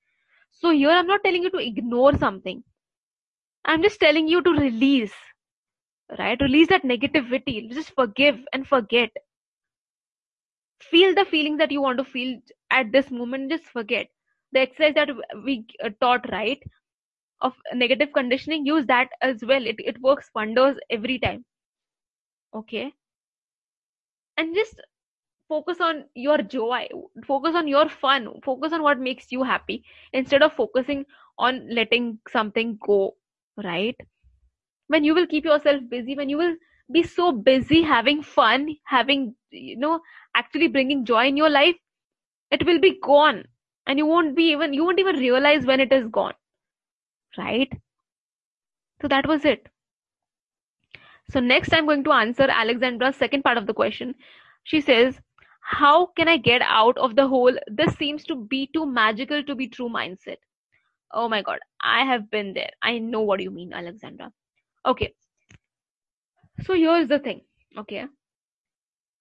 So 0.51 0.71
here 0.71 0.91
i'm 0.91 1.07
not 1.07 1.23
telling 1.25 1.43
you 1.43 1.51
to 1.51 1.59
ignore 1.59 2.17
something. 2.19 2.63
I'm 3.65 3.83
just 3.83 4.01
telling 4.01 4.29
you 4.29 4.43
to 4.43 4.51
release 4.51 5.15
right? 6.19 6.41
Release 6.41 6.69
that 6.69 6.83
negativity. 6.83 7.71
Just 7.71 7.95
forgive 7.95 8.39
and 8.53 8.67
forget. 8.67 9.11
Feel 10.81 11.15
the 11.15 11.25
feelings 11.25 11.59
that 11.59 11.71
you 11.71 11.81
want 11.81 11.99
to 11.99 12.05
feel 12.05 12.41
at 12.71 12.93
this 12.93 13.11
moment 13.11 13.51
just 13.51 13.65
forget. 13.65 14.09
The 14.53 14.61
exercise 14.61 14.95
that 14.95 15.09
we 15.45 15.67
uh, 15.83 15.91
taught 16.01 16.31
right 16.31 16.63
of 17.41 17.55
negative 17.75 18.13
conditioning 18.13 18.67
use 18.67 18.87
that 18.87 19.09
as 19.23 19.45
well. 19.45 19.67
It, 19.67 19.77
it 19.79 20.01
works 20.01 20.31
wonders 20.35 20.77
every 20.91 21.19
time. 21.19 21.45
Okay? 22.55 22.93
And 24.37 24.55
just 24.55 24.81
focus 25.49 25.81
on 25.81 26.05
your 26.15 26.39
joy. 26.39 26.89
Focus 27.27 27.55
on 27.55 27.69
your 27.69 27.89
fun. 27.89 28.41
Focus 28.45 28.73
on 28.73 28.83
what 28.83 28.99
makes 29.01 29.33
you 29.33 29.43
happy 29.43 29.85
instead 30.13 30.43
of 30.43 30.53
focusing 30.55 31.05
on 31.39 31.69
letting 31.69 32.19
something 32.29 32.79
go 32.87 33.17
right 33.63 33.97
when 34.89 35.05
you 35.05 35.15
will 35.15 35.27
keep 35.27 35.45
yourself 35.45 35.83
busy 35.89 36.15
when 36.17 36.29
you 36.29 36.37
will 36.37 36.55
be 36.93 37.03
so 37.03 37.33
busy 37.33 37.83
having 37.83 38.23
fun 38.23 38.69
having 38.85 39.35
you 39.51 39.77
know 39.77 40.01
actually 40.37 40.69
bringing 40.69 41.05
joy 41.05 41.27
in 41.27 41.37
your 41.37 41.51
life 41.51 41.77
it 42.51 42.65
will 42.67 42.81
be 42.81 42.99
gone. 43.03 43.45
And 43.87 43.99
you 43.99 44.07
won't 44.07 44.35
be 44.37 44.45
even 44.53 44.73
you 44.73 44.85
won't 44.85 45.01
even 45.01 45.17
realize 45.17 45.67
when 45.67 45.81
it 45.81 45.93
is 45.93 46.09
gone. 46.09 46.35
Right? 47.37 47.73
So 49.03 49.09
that 49.09 49.27
was 49.27 49.45
it. 49.45 49.69
So 51.31 51.41
next 51.41 51.73
i'm 51.75 51.87
going 51.87 52.05
to 52.05 52.13
answer 52.13 52.47
alexandra's 52.49 53.17
second 53.17 53.43
part 53.43 53.59
of 53.59 53.67
the 53.67 53.75
question. 53.75 54.15
She 54.65 54.81
says 54.81 55.21
how 55.61 56.07
can 56.07 56.29
i 56.29 56.37
get 56.37 56.63
out 56.63 56.97
of 56.99 57.17
the 57.17 57.29
hole? 57.29 57.59
This 57.67 57.95
seems 57.97 58.25
to 58.25 58.37
be 58.37 58.71
too 58.75 58.87
magical 58.87 59.43
to 59.43 59.55
be 59.55 59.69
true 59.69 59.89
mindset. 59.89 60.37
Oh 61.13 61.29
my 61.29 61.43
god 61.43 61.59
i 61.81 62.05
have 62.05 62.31
been 62.31 62.55
there. 62.55 62.71
I 62.83 62.99
know 62.99 63.23
what 63.23 63.41
you 63.41 63.51
mean 63.51 63.73
alexandra 63.73 64.33
okay. 64.87 65.15
So 66.63 66.75
here's 66.75 67.09
the 67.09 67.19
thing. 67.19 67.43
Okay. 67.79 68.07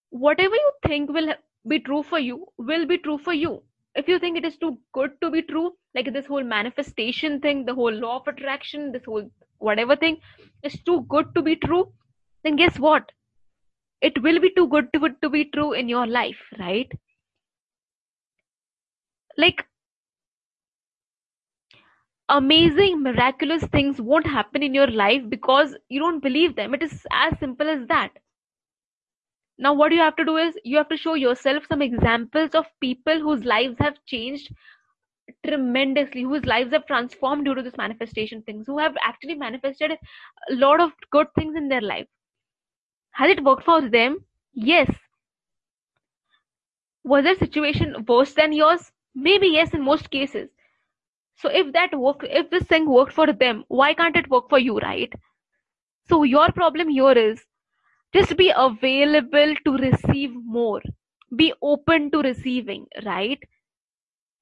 Whatever 0.09 0.55
you 0.55 0.71
think 0.85 1.09
will 1.11 1.33
be 1.67 1.79
true 1.79 2.03
for 2.03 2.19
you 2.19 2.45
will 2.57 2.85
be 2.85 2.97
true 2.97 3.17
for 3.17 3.33
you. 3.33 3.63
If 3.95 4.07
you 4.07 4.19
think 4.19 4.37
it 4.37 4.45
is 4.45 4.57
too 4.57 4.77
good 4.91 5.11
to 5.21 5.29
be 5.29 5.41
true 5.41 5.73
like 5.95 6.11
this 6.11 6.25
whole 6.25 6.43
manifestation 6.43 7.39
thing 7.39 7.65
the 7.65 7.73
whole 7.73 7.91
law 7.91 8.19
of 8.19 8.27
attraction 8.27 8.91
this 8.91 9.05
whole 9.05 9.29
whatever 9.59 9.95
thing 9.95 10.17
is 10.63 10.77
too 10.83 11.01
good 11.07 11.33
to 11.35 11.41
be 11.41 11.55
true 11.55 11.91
then 12.43 12.55
guess 12.55 12.79
what? 12.79 13.11
It 14.01 14.21
will 14.21 14.39
be 14.39 14.51
too 14.55 14.67
good 14.67 14.91
to, 14.93 15.09
to 15.21 15.29
be 15.29 15.45
true 15.45 15.73
in 15.73 15.87
your 15.87 16.07
life 16.07 16.41
right? 16.59 16.91
Like 19.37 19.65
amazing, 22.29 23.01
miraculous 23.03 23.63
things 23.65 24.01
won't 24.01 24.25
happen 24.27 24.63
in 24.63 24.73
your 24.73 24.87
life 24.87 25.23
because 25.29 25.75
you 25.89 25.99
don't 25.99 26.21
believe 26.21 26.55
them. 26.55 26.73
It 26.73 26.83
is 26.83 27.05
as 27.11 27.37
simple 27.39 27.69
as 27.69 27.87
that. 27.87 28.11
Now, 29.57 29.73
what 29.73 29.91
you 29.91 29.99
have 29.99 30.15
to 30.17 30.25
do 30.25 30.37
is 30.37 30.57
you 30.63 30.77
have 30.77 30.89
to 30.89 30.97
show 30.97 31.13
yourself 31.15 31.65
some 31.67 31.81
examples 31.81 32.55
of 32.55 32.65
people 32.79 33.19
whose 33.19 33.43
lives 33.45 33.77
have 33.79 34.03
changed 34.05 34.53
tremendously, 35.45 36.23
whose 36.23 36.45
lives 36.45 36.71
have 36.73 36.85
transformed 36.87 37.45
due 37.45 37.55
to 37.55 37.61
this 37.61 37.77
manifestation 37.77 38.41
things, 38.43 38.67
who 38.67 38.77
have 38.79 38.95
actually 39.03 39.35
manifested 39.35 39.91
a 39.91 40.53
lot 40.55 40.79
of 40.79 40.91
good 41.11 41.27
things 41.35 41.55
in 41.55 41.67
their 41.69 41.81
life. 41.81 42.07
Has 43.11 43.29
it 43.29 43.43
worked 43.43 43.63
for 43.63 43.81
them? 43.87 44.25
Yes. 44.53 44.89
Was 47.03 47.23
their 47.23 47.35
situation 47.35 48.05
worse 48.07 48.33
than 48.33 48.51
yours? 48.51 48.91
Maybe 49.15 49.47
yes, 49.47 49.73
in 49.73 49.81
most 49.83 50.09
cases. 50.11 50.49
So 51.35 51.49
if 51.49 51.71
that 51.73 51.97
work, 51.97 52.23
if 52.23 52.49
this 52.49 52.63
thing 52.63 52.89
worked 52.89 53.13
for 53.13 53.31
them, 53.31 53.63
why 53.67 53.93
can't 53.93 54.15
it 54.15 54.29
work 54.29 54.49
for 54.49 54.59
you, 54.59 54.77
right? 54.79 55.11
So 56.07 56.23
your 56.23 56.51
problem 56.51 56.89
here 56.89 57.11
is 57.11 57.45
just 58.13 58.37
be 58.37 58.51
available 58.55 59.55
to 59.65 59.77
receive 59.77 60.31
more. 60.33 60.81
Be 61.35 61.53
open 61.61 62.11
to 62.11 62.21
receiving, 62.21 62.87
right? 63.05 63.39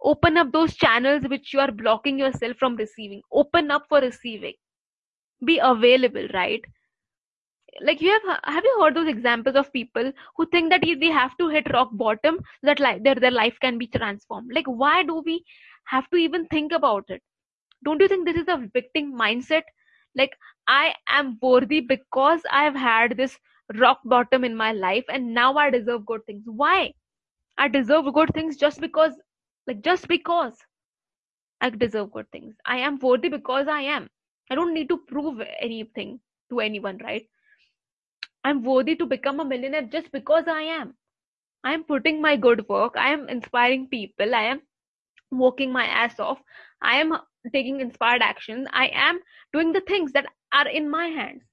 Open 0.03 0.37
up 0.37 0.51
those 0.51 0.75
channels 0.75 1.23
which 1.27 1.53
you 1.53 1.59
are 1.59 1.71
blocking 1.71 2.19
yourself 2.19 2.57
from 2.57 2.75
receiving. 2.75 3.21
Open 3.31 3.71
up 3.71 3.87
for 3.87 3.99
receiving. 3.99 4.53
Be 5.43 5.59
available, 5.59 6.27
right? 6.33 6.63
like 7.81 8.01
you 8.01 8.11
have 8.11 8.39
have 8.43 8.63
you 8.63 8.77
heard 8.81 8.95
those 8.95 9.07
examples 9.07 9.55
of 9.55 9.71
people 9.73 10.11
who 10.35 10.45
think 10.47 10.69
that 10.71 10.81
they 10.81 11.07
have 11.07 11.35
to 11.37 11.47
hit 11.49 11.71
rock 11.73 11.89
bottom 11.93 12.39
that 12.63 12.79
like 12.79 13.03
their, 13.03 13.15
their 13.15 13.31
life 13.31 13.57
can 13.61 13.77
be 13.77 13.87
transformed 13.87 14.49
like 14.53 14.65
why 14.65 15.03
do 15.03 15.21
we 15.25 15.43
have 15.91 16.09
to 16.11 16.17
even 16.17 16.47
think 16.47 16.71
about 16.73 17.05
it. 17.09 17.21
Don't 17.83 18.01
you 18.01 18.07
think 18.07 18.25
this 18.25 18.37
is 18.37 18.47
a 18.47 18.57
victim 18.73 19.13
mindset? 19.17 19.63
Like 20.15 20.37
i 20.67 20.93
am 21.07 21.37
worthy 21.41 21.79
because 21.81 22.41
i 22.51 22.63
have 22.63 22.75
had 22.75 23.17
this 23.17 23.37
rock 23.81 23.99
bottom 24.05 24.43
in 24.43 24.55
my 24.55 24.71
life 24.73 25.05
and 25.09 25.33
now 25.33 25.53
i 25.55 25.69
deserve 25.69 26.05
good 26.05 26.25
things. 26.25 26.43
Why? 26.45 26.93
I 27.57 27.67
deserve 27.69 28.13
good 28.13 28.33
things 28.33 28.57
just 28.57 28.81
because 28.81 29.13
like 29.67 29.81
just 29.81 30.07
because 30.07 30.57
i 31.61 31.69
deserve 31.69 32.11
good 32.11 32.29
things. 32.31 32.55
I 32.65 32.77
am 32.77 32.99
worthy 32.99 33.29
because 33.29 33.67
i 33.67 33.81
am. 33.81 34.09
I 34.51 34.55
don't 34.55 34.73
need 34.73 34.89
to 34.89 34.97
prove 34.97 35.41
anything 35.59 36.19
to 36.49 36.59
anyone 36.59 36.97
right? 37.03 37.27
I'm 38.43 38.63
worthy 38.63 38.95
to 38.97 39.05
become 39.05 39.39
a 39.39 39.45
millionaire 39.45 39.83
just 39.83 40.11
because 40.11 40.47
i 40.47 40.61
am. 40.61 40.95
I 41.63 41.73
am 41.73 41.83
putting 41.83 42.21
my 42.21 42.35
good 42.37 42.67
work. 42.69 42.95
I 42.97 43.11
am 43.13 43.29
inspiring 43.29 43.87
people. 43.87 44.35
I 44.35 44.43
am 44.43 44.61
working 45.31 45.71
my 45.71 45.85
ass 45.85 46.19
off. 46.19 46.39
I 46.81 46.97
am 46.97 47.17
taking 47.53 47.79
inspired 47.79 48.21
actions. 48.21 48.67
I 48.71 48.87
am 48.93 49.19
doing 49.53 49.71
the 49.71 49.81
things 49.81 50.11
that 50.13 50.25
are 50.53 50.67
in 50.67 50.89
my 50.89 51.07
hands. 51.07 51.43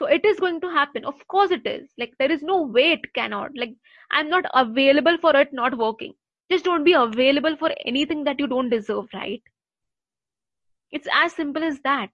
So 0.00 0.06
it 0.06 0.24
is 0.24 0.40
going 0.40 0.60
to 0.62 0.70
happen. 0.70 1.04
Of 1.04 1.26
course 1.28 1.50
it 1.50 1.66
is. 1.66 1.90
Like 1.98 2.14
there 2.18 2.32
is 2.32 2.42
no 2.42 2.62
way 2.62 2.92
it 2.92 3.12
cannot. 3.14 3.50
Like 3.54 3.74
i'm 4.10 4.30
not 4.30 4.44
available 4.54 5.18
for 5.18 5.36
it 5.36 5.52
not 5.52 5.76
working. 5.76 6.14
Just 6.50 6.64
don't 6.64 6.84
be 6.84 6.94
available 6.94 7.56
for 7.56 7.70
anything 7.84 8.24
that 8.24 8.40
you 8.40 8.46
don't 8.46 8.70
deserve 8.70 9.06
right? 9.12 9.42
It's 10.90 11.08
as 11.12 11.32
simple 11.34 11.62
as 11.62 11.80
that. 11.80 12.08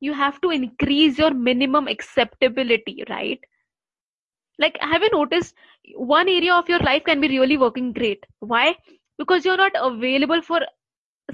You 0.00 0.14
have 0.14 0.40
to 0.40 0.50
increase 0.50 1.18
your 1.18 1.32
minimum 1.32 1.88
acceptability 1.88 3.04
right? 3.08 3.40
Like 4.58 4.78
have 4.80 5.02
you 5.02 5.10
noticed 5.10 5.54
one 5.94 6.28
area 6.28 6.54
of 6.54 6.68
your 6.68 6.80
life 6.80 7.04
can 7.04 7.20
be 7.20 7.28
really 7.28 7.58
working 7.58 7.92
great? 7.92 8.24
Why 8.40 8.76
because 9.22 9.44
you're 9.46 9.62
not 9.62 9.72
available 9.90 10.42
for 10.42 10.60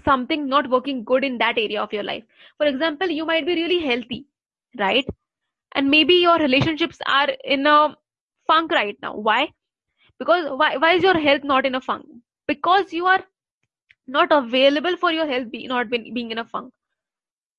something 0.04 0.48
not 0.48 0.68
working 0.70 1.04
good 1.04 1.24
in 1.24 1.38
that 1.38 1.58
area 1.58 1.82
of 1.82 1.92
your 1.92 2.02
life. 2.04 2.24
For 2.58 2.66
example 2.66 3.08
you 3.08 3.24
might 3.26 3.46
be 3.46 3.54
really 3.54 3.80
healthy 3.84 4.26
right? 4.78 5.06
And 5.74 5.90
maybe 5.90 6.14
your 6.14 6.38
relationships 6.38 6.98
are 7.06 7.28
in 7.44 7.66
a 7.66 7.96
funk 8.46 8.72
right 8.72 8.96
now. 9.02 9.16
Why? 9.16 9.52
Because 10.18 10.50
why, 10.58 10.76
why 10.76 10.92
is 10.94 11.02
your 11.02 11.18
health 11.18 11.44
not 11.44 11.66
in 11.66 11.74
a 11.74 11.80
funk? 11.80 12.06
Because 12.46 12.92
you 12.92 13.06
are 13.06 13.24
not 14.06 14.32
available 14.32 14.96
for 14.96 15.12
your 15.12 15.26
health 15.26 15.50
be, 15.50 15.66
not 15.66 15.90
being, 15.90 16.12
being 16.14 16.30
in 16.32 16.38
a 16.38 16.44
funk. 16.44 16.72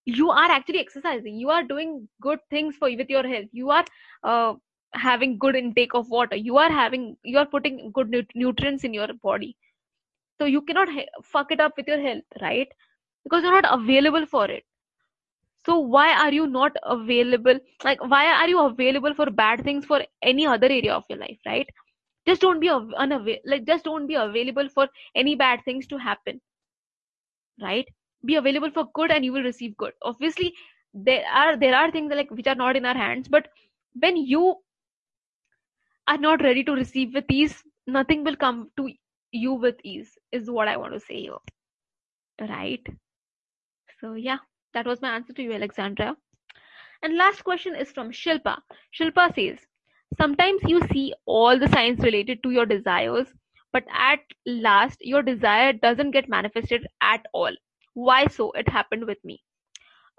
You 0.05 0.29
are 0.31 0.49
actually 0.51 0.79
exercising. 0.79 1.35
You 1.35 1.49
are 1.49 1.63
doing 1.63 2.07
good 2.21 2.39
things 2.49 2.75
for 2.75 2.89
with 2.95 3.09
your 3.09 3.27
health. 3.27 3.47
You 3.51 3.69
are 3.71 3.85
uh, 4.23 4.55
having 4.93 5.37
good 5.37 5.55
intake 5.55 5.93
of 5.95 6.09
water. 6.09 6.35
You 6.35 6.57
are 6.57 6.71
having 6.71 7.17
you 7.23 7.37
are 7.39 7.45
putting 7.45 7.91
good 7.91 8.09
nu- 8.09 8.25
nutrients 8.35 8.83
in 8.83 8.93
your 8.93 9.07
body 9.23 9.55
so 10.39 10.45
you 10.45 10.61
cannot 10.63 10.89
fuck 11.23 11.51
it 11.51 11.61
up 11.61 11.73
with 11.77 11.87
your 11.87 12.01
health 12.01 12.39
right? 12.41 12.69
Because 13.23 13.43
you're 13.43 13.61
not 13.61 13.73
available 13.81 14.25
for 14.25 14.45
it. 14.51 14.65
So 15.65 15.79
why 15.79 16.13
are 16.13 16.33
you 16.33 16.47
not 16.47 16.75
available? 16.83 17.59
Like 17.83 18.01
why 18.03 18.25
are 18.33 18.49
you 18.49 18.59
available 18.65 19.13
for 19.13 19.29
bad 19.29 19.63
things 19.63 19.85
for 19.85 20.03
any 20.23 20.47
other 20.47 20.67
area 20.67 20.93
of 20.93 21.05
your 21.09 21.19
life 21.19 21.39
right? 21.45 21.69
Just 22.27 22.41
don't 22.41 22.59
be 22.59 22.69
av- 22.69 22.93
unavail- 22.99 23.41
like 23.45 23.65
just 23.65 23.85
don't 23.85 24.07
be 24.07 24.15
available 24.15 24.69
for 24.69 24.89
any 25.15 25.35
bad 25.35 25.63
things 25.65 25.87
to 25.87 25.97
happen 25.97 26.41
right? 27.61 27.87
Be 28.25 28.35
available 28.35 28.71
for 28.71 28.85
good 28.93 29.11
and 29.11 29.23
you 29.25 29.33
will 29.33 29.43
receive 29.43 29.77
good. 29.77 29.93
Obviously 30.01 30.53
there 30.93 31.23
are 31.31 31.55
there 31.57 31.75
are 31.75 31.91
things 31.91 32.11
like 32.13 32.31
which 32.31 32.47
are 32.47 32.55
not 32.55 32.75
in 32.75 32.85
our 32.85 32.97
hands 32.97 33.27
but 33.27 33.47
when 33.99 34.17
you 34.17 34.55
are 36.07 36.17
not 36.17 36.41
ready 36.41 36.63
to 36.63 36.73
receive 36.73 37.13
with 37.13 37.29
ease 37.31 37.63
nothing 37.87 38.23
will 38.23 38.35
come 38.35 38.69
to 38.77 38.89
you 39.31 39.53
with 39.53 39.75
ease 39.83 40.17
is 40.31 40.49
what 40.49 40.67
i 40.67 40.77
want 40.77 40.93
to 40.93 40.99
say 40.99 41.21
here. 41.21 41.37
Right? 42.41 42.85
So 43.99 44.13
yeah 44.13 44.37
that 44.73 44.85
was 44.85 45.01
my 45.01 45.09
answer 45.15 45.33
to 45.33 45.41
you 45.41 45.53
alexandra. 45.53 46.15
And 47.01 47.15
last 47.17 47.43
question 47.43 47.75
is 47.75 47.91
from 47.91 48.11
shilpa. 48.11 48.57
Shilpa 48.97 49.33
says 49.35 49.59
sometimes 50.17 50.61
you 50.63 50.81
see 50.91 51.13
all 51.25 51.59
the 51.59 51.67
signs 51.69 51.99
related 51.99 52.43
to 52.43 52.51
your 52.51 52.65
desires 52.65 53.27
but 53.71 53.83
at 53.93 54.19
last 54.45 54.97
your 55.01 55.21
desire 55.21 55.73
doesn't 55.73 56.11
get 56.11 56.29
manifested 56.29 56.87
at 57.01 57.25
all. 57.33 57.51
Why 57.93 58.27
so? 58.27 58.51
It 58.51 58.67
happened 58.69 59.05
with 59.05 59.23
me. 59.23 59.43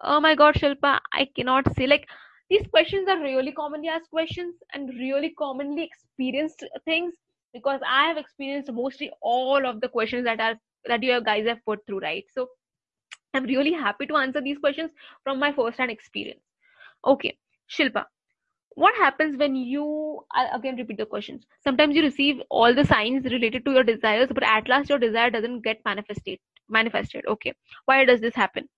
Oh 0.03 0.21
my 0.21 0.35
god 0.35 0.55
shilpa 0.55 0.99
i 1.13 1.25
cannot 1.37 1.75
say 1.77 1.87
like 1.87 2.09
these 2.51 2.67
questions 2.67 3.09
are 3.09 3.21
really 3.21 3.53
commonly 3.53 3.89
asked 3.89 4.11
questions 4.11 4.57
and 4.75 4.89
really 4.99 5.31
commonly 5.39 5.83
experienced 5.85 6.65
things 6.85 7.15
because 7.53 7.81
i 7.87 8.07
have 8.07 8.17
experienced 8.17 8.73
mostly 8.73 9.11
all 9.23 9.67
of 9.67 9.81
the 9.81 9.89
questions 9.89 10.25
that 10.25 10.41
are 10.41 10.55
that 10.87 11.03
you 11.03 11.21
guys 11.23 11.47
have 11.47 11.65
put 11.65 11.85
through 11.87 12.01
right? 12.01 12.25
So 12.35 12.49
i'm 13.35 13.45
really 13.45 13.73
happy 13.73 14.07
to 14.07 14.17
answer 14.17 14.41
these 14.41 14.59
questions 14.59 14.91
from 15.25 15.39
my 15.39 15.53
first 15.53 15.79
hand 15.79 15.91
experience. 15.91 16.43
Okay 17.07 17.37
shilpa 17.71 18.05
what 18.75 18.95
happens 18.95 19.37
when 19.37 19.57
you 19.57 20.25
I'll 20.33 20.57
again 20.59 20.77
repeat 20.77 20.97
the 20.99 21.07
questions. 21.07 21.45
Sometimes 21.63 21.97
you 21.97 22.03
receive 22.03 22.41
all 22.51 22.75
the 22.75 22.85
signs 22.85 23.25
related 23.25 23.65
to 23.65 23.73
your 23.73 23.85
desires 23.85 24.31
but 24.33 24.43
at 24.43 24.69
last 24.69 24.89
your 24.89 24.99
desire 24.99 25.31
doesn't 25.31 25.63
get 25.63 25.81
manifested 25.85 26.39
manifested. 26.69 27.25
Okay 27.27 27.53
why 27.85 28.05
does 28.05 28.21
this 28.21 28.35
happen? 28.35 28.69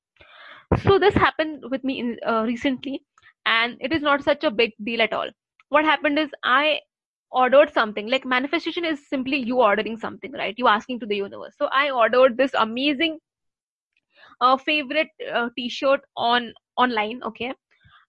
So 0.83 0.99
this 0.99 1.15
happened 1.15 1.65
with 1.71 1.85
me 1.85 2.01
in, 2.01 2.17
uh, 2.27 2.43
recently 2.45 3.03
and 3.47 3.77
it 3.81 3.93
is 3.93 4.03
not 4.03 4.23
such 4.23 4.45
a 4.45 4.51
big 4.51 4.73
deal 4.83 5.03
at 5.03 5.13
all. 5.13 5.29
What 5.69 5.85
happened 5.85 6.19
is 6.19 6.31
i 6.45 6.81
ordered 7.33 7.73
something. 7.73 8.09
Like 8.09 8.25
manifestation 8.25 8.85
is 8.85 9.09
simply 9.09 9.39
you 9.39 9.61
ordering 9.61 9.99
something 9.99 10.33
right? 10.33 10.55
You 10.57 10.69
asking 10.69 11.01
to 11.01 11.07
the 11.07 11.17
universe. 11.17 11.55
So 11.59 11.69
i 11.73 11.91
ordered 11.91 12.37
this 12.37 12.53
amazing 12.55 13.19
uh, 14.41 14.57
favorite 14.57 15.09
uh, 15.33 15.49
t-shirt 15.57 16.01
on 16.17 16.53
online 16.77 17.23
okay? 17.25 17.53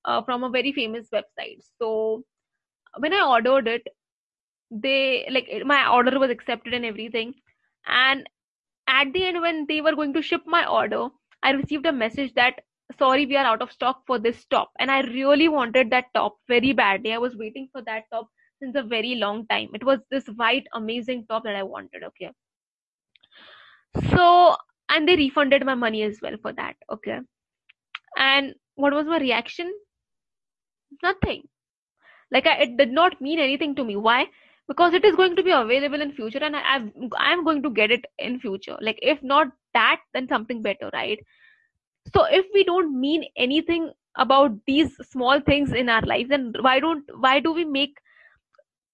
Uh, 0.06 0.22
from 0.24 0.44
a 0.44 0.50
very 0.50 0.72
famous 0.74 1.10
website. 1.14 1.60
So 1.80 2.24
when 3.00 3.14
i 3.14 3.26
ordered 3.26 3.68
it 3.68 3.82
they 4.72 5.26
like 5.32 5.48
my 5.66 5.88
order 5.88 6.20
was 6.20 6.30
accepted 6.30 6.74
and 6.74 6.86
everything. 6.86 7.34
And 7.88 8.28
at 8.88 9.14
the 9.14 9.26
end 9.26 9.42
when 9.42 9.66
they 9.68 9.82
were 9.82 9.96
going 9.96 10.14
to 10.14 10.22
ship 10.22 10.42
my 10.46 10.66
order 10.66 11.08
i 11.44 11.52
received 11.52 11.86
a 11.86 11.92
message 11.92 12.34
that 12.36 12.60
sorry 13.00 13.26
we 13.26 13.38
are 13.38 13.46
out 13.46 13.62
of 13.62 13.72
stock 13.72 14.02
for 14.08 14.20
this 14.20 14.46
top. 14.46 14.72
And 14.80 14.92
i 14.92 15.02
really 15.02 15.48
wanted 15.50 15.90
that 15.92 16.06
top 16.14 16.38
very 16.48 16.74
badly. 16.74 17.14
I 17.14 17.18
was 17.18 17.36
waiting 17.38 17.70
for 17.72 17.82
that 17.84 18.04
top 18.12 18.28
since 18.64 18.76
a 18.76 18.84
very 18.84 19.16
long 19.16 19.46
time. 19.48 19.70
It 19.74 19.84
was 19.84 20.00
this 20.10 20.28
white 20.28 20.68
amazing 20.74 21.26
top 21.30 21.44
that 21.44 21.56
i 21.56 21.64
wanted 21.64 22.04
okay? 22.04 22.32
So 24.12 24.56
and 24.90 25.08
they 25.08 25.16
refunded 25.16 25.66
my 25.66 25.76
money 25.76 26.04
as 26.04 26.20
well 26.22 26.38
for 26.42 26.54
that 26.54 26.76
okay? 26.92 27.20
And 28.18 28.54
what 28.76 28.94
was 28.94 29.06
my 29.06 29.18
reaction? 29.20 29.72
Nothing. 31.02 31.44
Like 32.32 32.48
I, 32.48 32.56
it 32.64 32.78
did 32.78 32.92
not 32.92 33.20
mean 33.22 33.40
anything 33.40 33.76
to 33.76 33.84
me. 33.84 33.96
Why? 33.96 34.28
Because 34.68 34.94
it 34.94 35.04
is 35.04 35.16
going 35.16 35.36
to 35.36 35.44
be 35.44 35.52
available 35.52 36.02
in 36.02 36.14
future 36.14 36.40
and 36.40 36.56
I, 36.56 36.76
I've, 36.76 36.90
i'm 37.18 37.44
going 37.44 37.62
to 37.64 37.70
get 37.70 37.92
it 37.92 38.06
in 38.18 38.40
future. 38.40 38.78
Like 38.82 39.00
if 39.02 39.22
not 39.22 39.48
that 39.74 40.00
then 40.14 40.28
something 40.28 40.62
better 40.62 40.90
right? 40.94 41.20
So 42.14 42.26
if 42.26 42.46
we 42.54 42.64
don't 42.64 43.00
mean 43.00 43.26
anything 43.38 43.92
about 44.18 44.52
these 44.68 44.96
small 45.10 45.40
things 45.42 45.74
in 45.74 45.90
our 45.90 46.02
lives 46.04 46.30
then 46.30 46.54
why 46.62 46.80
don't 46.80 47.04
why 47.20 47.40
do 47.40 47.52
we 47.52 47.66
make 47.66 47.98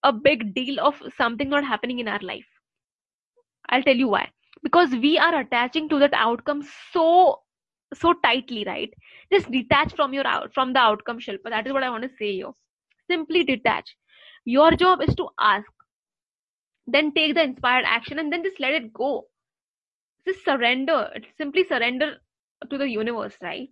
a 0.04 0.14
big 0.14 0.54
deal 0.54 0.80
of 0.80 1.02
something 1.18 1.50
not 1.50 1.64
happening 1.66 2.00
in 2.00 2.08
our 2.08 2.20
life. 2.22 2.46
I'll 3.70 3.84
tell 3.84 3.96
you 3.96 4.08
why. 4.10 4.30
Because 4.64 4.92
we 4.92 5.18
are 5.18 5.40
attaching 5.40 5.90
to 5.90 6.00
that 6.00 6.14
outcome 6.14 6.64
so 6.92 7.42
so 7.94 8.14
tightly 8.24 8.64
right? 8.66 8.94
Just 9.32 9.52
detach 9.52 9.94
from 9.96 10.14
your 10.14 10.28
out 10.28 10.54
from 10.54 10.74
the 10.74 10.80
outcome 10.80 11.20
shilpa. 11.20 11.50
That 11.50 11.68
is 11.68 11.74
what 11.74 11.84
i 11.84 11.90
want 11.90 12.04
to 12.04 12.10
say 12.18 12.34
here. 12.34 12.52
Simply 13.10 13.44
detach. 13.44 13.96
Your 14.46 14.72
job 14.72 15.02
is 15.02 15.16
to 15.16 15.30
ask 15.40 15.72
then 16.88 17.14
take 17.14 17.36
the 17.36 17.44
inspired 17.44 17.86
action 17.86 18.18
and 18.20 18.34
then 18.34 18.44
just 18.44 18.60
let 18.60 18.74
it 18.74 18.94
go. 18.94 19.28
Just 20.28 20.44
surrender. 20.44 21.12
Simply 21.38 21.64
surrender 21.66 22.18
to 22.70 22.78
the 22.78 22.90
universe 22.90 23.38
right? 23.42 23.70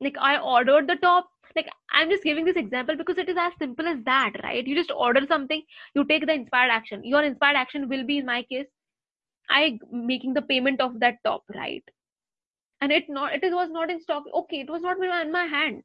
Like 0.00 0.16
i 0.18 0.38
ordered 0.38 0.88
the 0.88 0.96
top 0.96 1.30
like 1.56 1.68
i'm 1.92 2.10
just 2.10 2.22
giving 2.22 2.44
this 2.44 2.56
example 2.56 2.96
because 2.96 3.18
it 3.18 3.28
is 3.28 3.36
as 3.38 3.52
simple 3.58 3.86
as 3.86 3.98
that 4.04 4.32
right? 4.42 4.66
You 4.66 4.76
just 4.76 4.92
order 4.96 5.22
something 5.26 5.62
you 5.94 6.04
take 6.04 6.26
the 6.26 6.32
inspired 6.32 6.70
action. 6.70 7.02
Your 7.04 7.22
inspired 7.22 7.56
action 7.56 7.88
will 7.88 8.04
be 8.04 8.18
in 8.18 8.26
my 8.26 8.42
case 8.42 8.66
i 9.50 9.78
making 9.90 10.34
the 10.34 10.42
payment 10.42 10.80
of 10.80 11.00
that 11.00 11.16
top 11.24 11.42
right? 11.54 11.84
And 12.80 12.92
it 12.92 13.08
not 13.08 13.34
it 13.34 13.52
was 13.52 13.70
not 13.70 13.90
in 13.90 14.00
stock. 14.00 14.24
Okay 14.34 14.60
it 14.60 14.70
was 14.70 14.82
not 14.82 14.96
in 15.02 15.32
my 15.32 15.44
hand. 15.44 15.82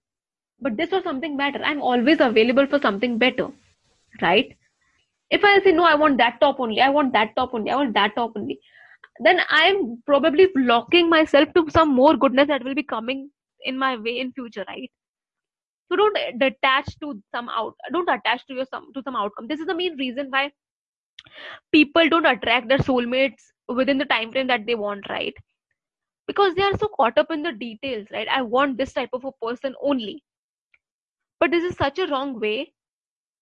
But 0.62 0.78
this 0.78 0.92
was 0.92 1.04
something 1.04 1.36
better. 1.36 1.62
I'm 1.64 1.82
always 1.82 2.20
available 2.22 2.68
for 2.68 2.80
something 2.80 3.18
better 3.18 3.50
right? 4.22 4.56
If 5.30 5.44
i 5.44 5.60
say 5.64 5.72
no 5.72 5.84
i 5.84 5.96
want 5.96 6.18
that 6.20 6.40
top 6.40 6.60
only. 6.60 6.82
I 6.82 6.90
want 6.90 7.14
that 7.14 7.36
top 7.36 7.54
only. 7.54 7.72
I 7.72 7.76
want 7.76 7.94
that 7.96 8.16
top 8.16 8.34
only 8.36 8.60
then 9.20 9.40
i'm 9.50 10.02
probably 10.06 10.48
blocking 10.54 11.10
myself 11.10 11.48
to 11.54 11.66
some 11.70 11.94
more 11.96 12.18
goodness 12.18 12.48
that 12.48 12.64
will 12.64 12.76
be 12.76 12.84
coming 12.84 13.30
in 13.64 13.78
my 13.78 13.96
way 13.96 14.20
in 14.20 14.32
future 14.34 14.66
right 14.68 14.92
so 15.88 15.96
don't 15.96 16.18
detach 16.40 17.00
to 17.00 17.22
some 17.34 17.50
out 17.50 17.74
don't 17.92 18.10
attach 18.10 18.46
to 18.48 18.54
your 18.54 18.66
some 18.66 18.92
to 18.94 19.02
some 19.04 19.16
outcome. 19.16 19.48
This 19.48 19.60
is 19.60 19.68
the 19.68 19.76
main 19.76 19.98
reason 19.98 20.28
why 20.30 20.52
people 21.72 22.10
don't 22.10 22.26
attract 22.26 22.68
their 22.70 22.80
soulmates 22.80 23.44
within 23.68 23.98
the 23.98 24.06
time 24.06 24.32
frame 24.32 24.48
that 24.48 24.66
they 24.66 24.76
want 24.76 25.08
right? 25.10 25.34
Because 26.28 26.56
they 26.56 26.64
are 26.64 26.78
so 26.78 26.88
caught 26.88 27.18
up 27.18 27.32
in 27.32 27.44
the 27.44 27.52
details 27.54 28.08
right? 28.12 28.28
I 28.30 28.42
want 28.42 28.78
this 28.78 28.94
type 28.94 29.10
of 29.14 29.26
a 29.26 29.32
person 29.46 29.76
only. 29.82 30.24
But 31.40 31.52
this 31.52 31.64
is 31.64 31.76
such 31.78 32.00
a 32.00 32.08
wrong 32.08 32.40
way 32.40 32.74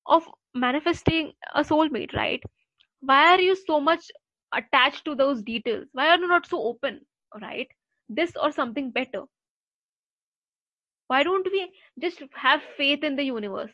of 0.07 0.23
manifesting 0.53 1.33
a 1.53 1.61
soulmate 1.63 2.13
right? 2.13 2.41
Why 3.01 3.33
are 3.35 3.41
you 3.41 3.55
so 3.55 3.79
much 3.79 4.11
attached 4.53 5.05
to 5.05 5.15
those 5.15 5.41
details? 5.43 5.87
Why 5.93 6.09
are 6.09 6.17
you 6.19 6.27
not 6.27 6.45
so 6.45 6.61
open 6.63 7.01
right? 7.41 7.67
This 8.09 8.33
or 8.41 8.51
something 8.51 8.91
better 8.91 9.23
why 11.07 11.23
don't 11.23 11.47
we 11.51 11.71
just 11.99 12.21
have 12.33 12.61
faith 12.77 13.03
in 13.03 13.15
the 13.15 13.23
universe? 13.23 13.71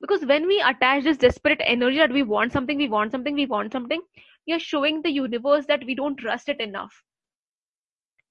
Because 0.00 0.24
when 0.26 0.46
we 0.46 0.60
attach 0.60 1.04
this 1.04 1.16
desperate 1.18 1.60
energy 1.64 1.98
that 1.98 2.12
we 2.12 2.22
want 2.22 2.52
something 2.52 2.76
we 2.78 2.88
want 2.88 3.12
something 3.12 3.34
we 3.34 3.46
want 3.46 3.72
something 3.72 4.02
we 4.46 4.52
are 4.54 4.58
showing 4.58 5.02
the 5.02 5.10
universe 5.10 5.66
that 5.66 5.84
we 5.84 5.94
don't 5.94 6.16
trust 6.16 6.48
it 6.48 6.60
enough. 6.60 7.02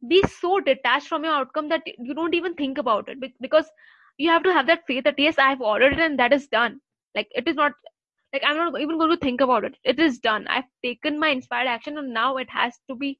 Be 0.08 0.22
so 0.24 0.60
detached 0.60 1.08
from 1.08 1.24
your 1.24 1.34
outcome 1.34 1.70
that 1.70 1.84
you 1.86 2.14
don't 2.14 2.34
even 2.36 2.54
think 2.56 2.78
about 2.78 3.10
it 3.10 3.20
because 3.42 3.70
you 4.18 4.30
have 4.30 4.44
to 4.44 4.54
have 4.54 4.68
that 4.68 4.86
faith 4.88 5.04
that 5.06 5.20
yes 5.20 5.38
i 5.38 5.50
have 5.50 5.62
ordered 5.62 5.94
it 5.94 6.00
and 6.00 6.20
that 6.20 6.34
is 6.34 6.48
done. 6.48 6.80
Like 7.16 7.30
it 7.36 7.48
is 7.48 7.56
not 7.56 7.74
like 8.34 8.44
i'm 8.46 8.58
not 8.58 8.80
even 8.80 8.98
going 8.98 9.12
to 9.12 9.18
think 9.18 9.42
about 9.42 9.64
it. 9.66 9.76
It 9.84 10.00
is 10.00 10.20
done. 10.20 10.48
I've 10.48 10.70
taken 10.84 11.20
my 11.20 11.30
inspired 11.30 11.68
action 11.68 11.98
and 11.98 12.14
now 12.14 12.38
it 12.38 12.50
has 12.50 12.80
to 12.90 12.96
be 12.96 13.20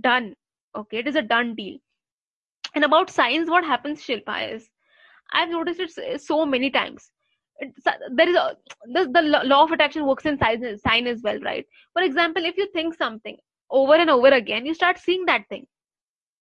done. 0.00 0.34
Okay 0.74 0.98
it 0.98 1.06
is 1.08 1.16
a 1.16 1.22
done 1.22 1.54
deal 1.54 1.78
and 2.74 2.84
about 2.84 3.10
science 3.10 3.50
what 3.50 3.64
happens 3.64 4.02
shilpa 4.02 4.36
is 4.54 4.70
i've 5.32 5.50
noticed 5.50 5.98
it 5.98 6.20
so 6.22 6.44
many 6.46 6.70
times. 6.70 7.10
It's, 7.58 7.84
there 8.16 8.28
is 8.28 8.36
a 8.36 8.56
the, 8.94 9.08
the 9.12 9.22
law 9.22 9.64
of 9.64 9.72
attraction 9.72 10.06
works 10.06 10.26
in 10.26 10.38
science, 10.38 10.82
science 10.82 11.08
as 11.08 11.22
well 11.22 11.38
right? 11.40 11.66
For 11.92 12.02
example 12.02 12.44
if 12.44 12.56
you 12.56 12.68
think 12.72 12.94
something 12.94 13.36
over 13.70 13.94
and 13.94 14.10
over 14.10 14.28
again 14.28 14.66
you 14.66 14.74
start 14.74 14.98
seeing 14.98 15.24
that 15.26 15.48
thing. 15.48 15.66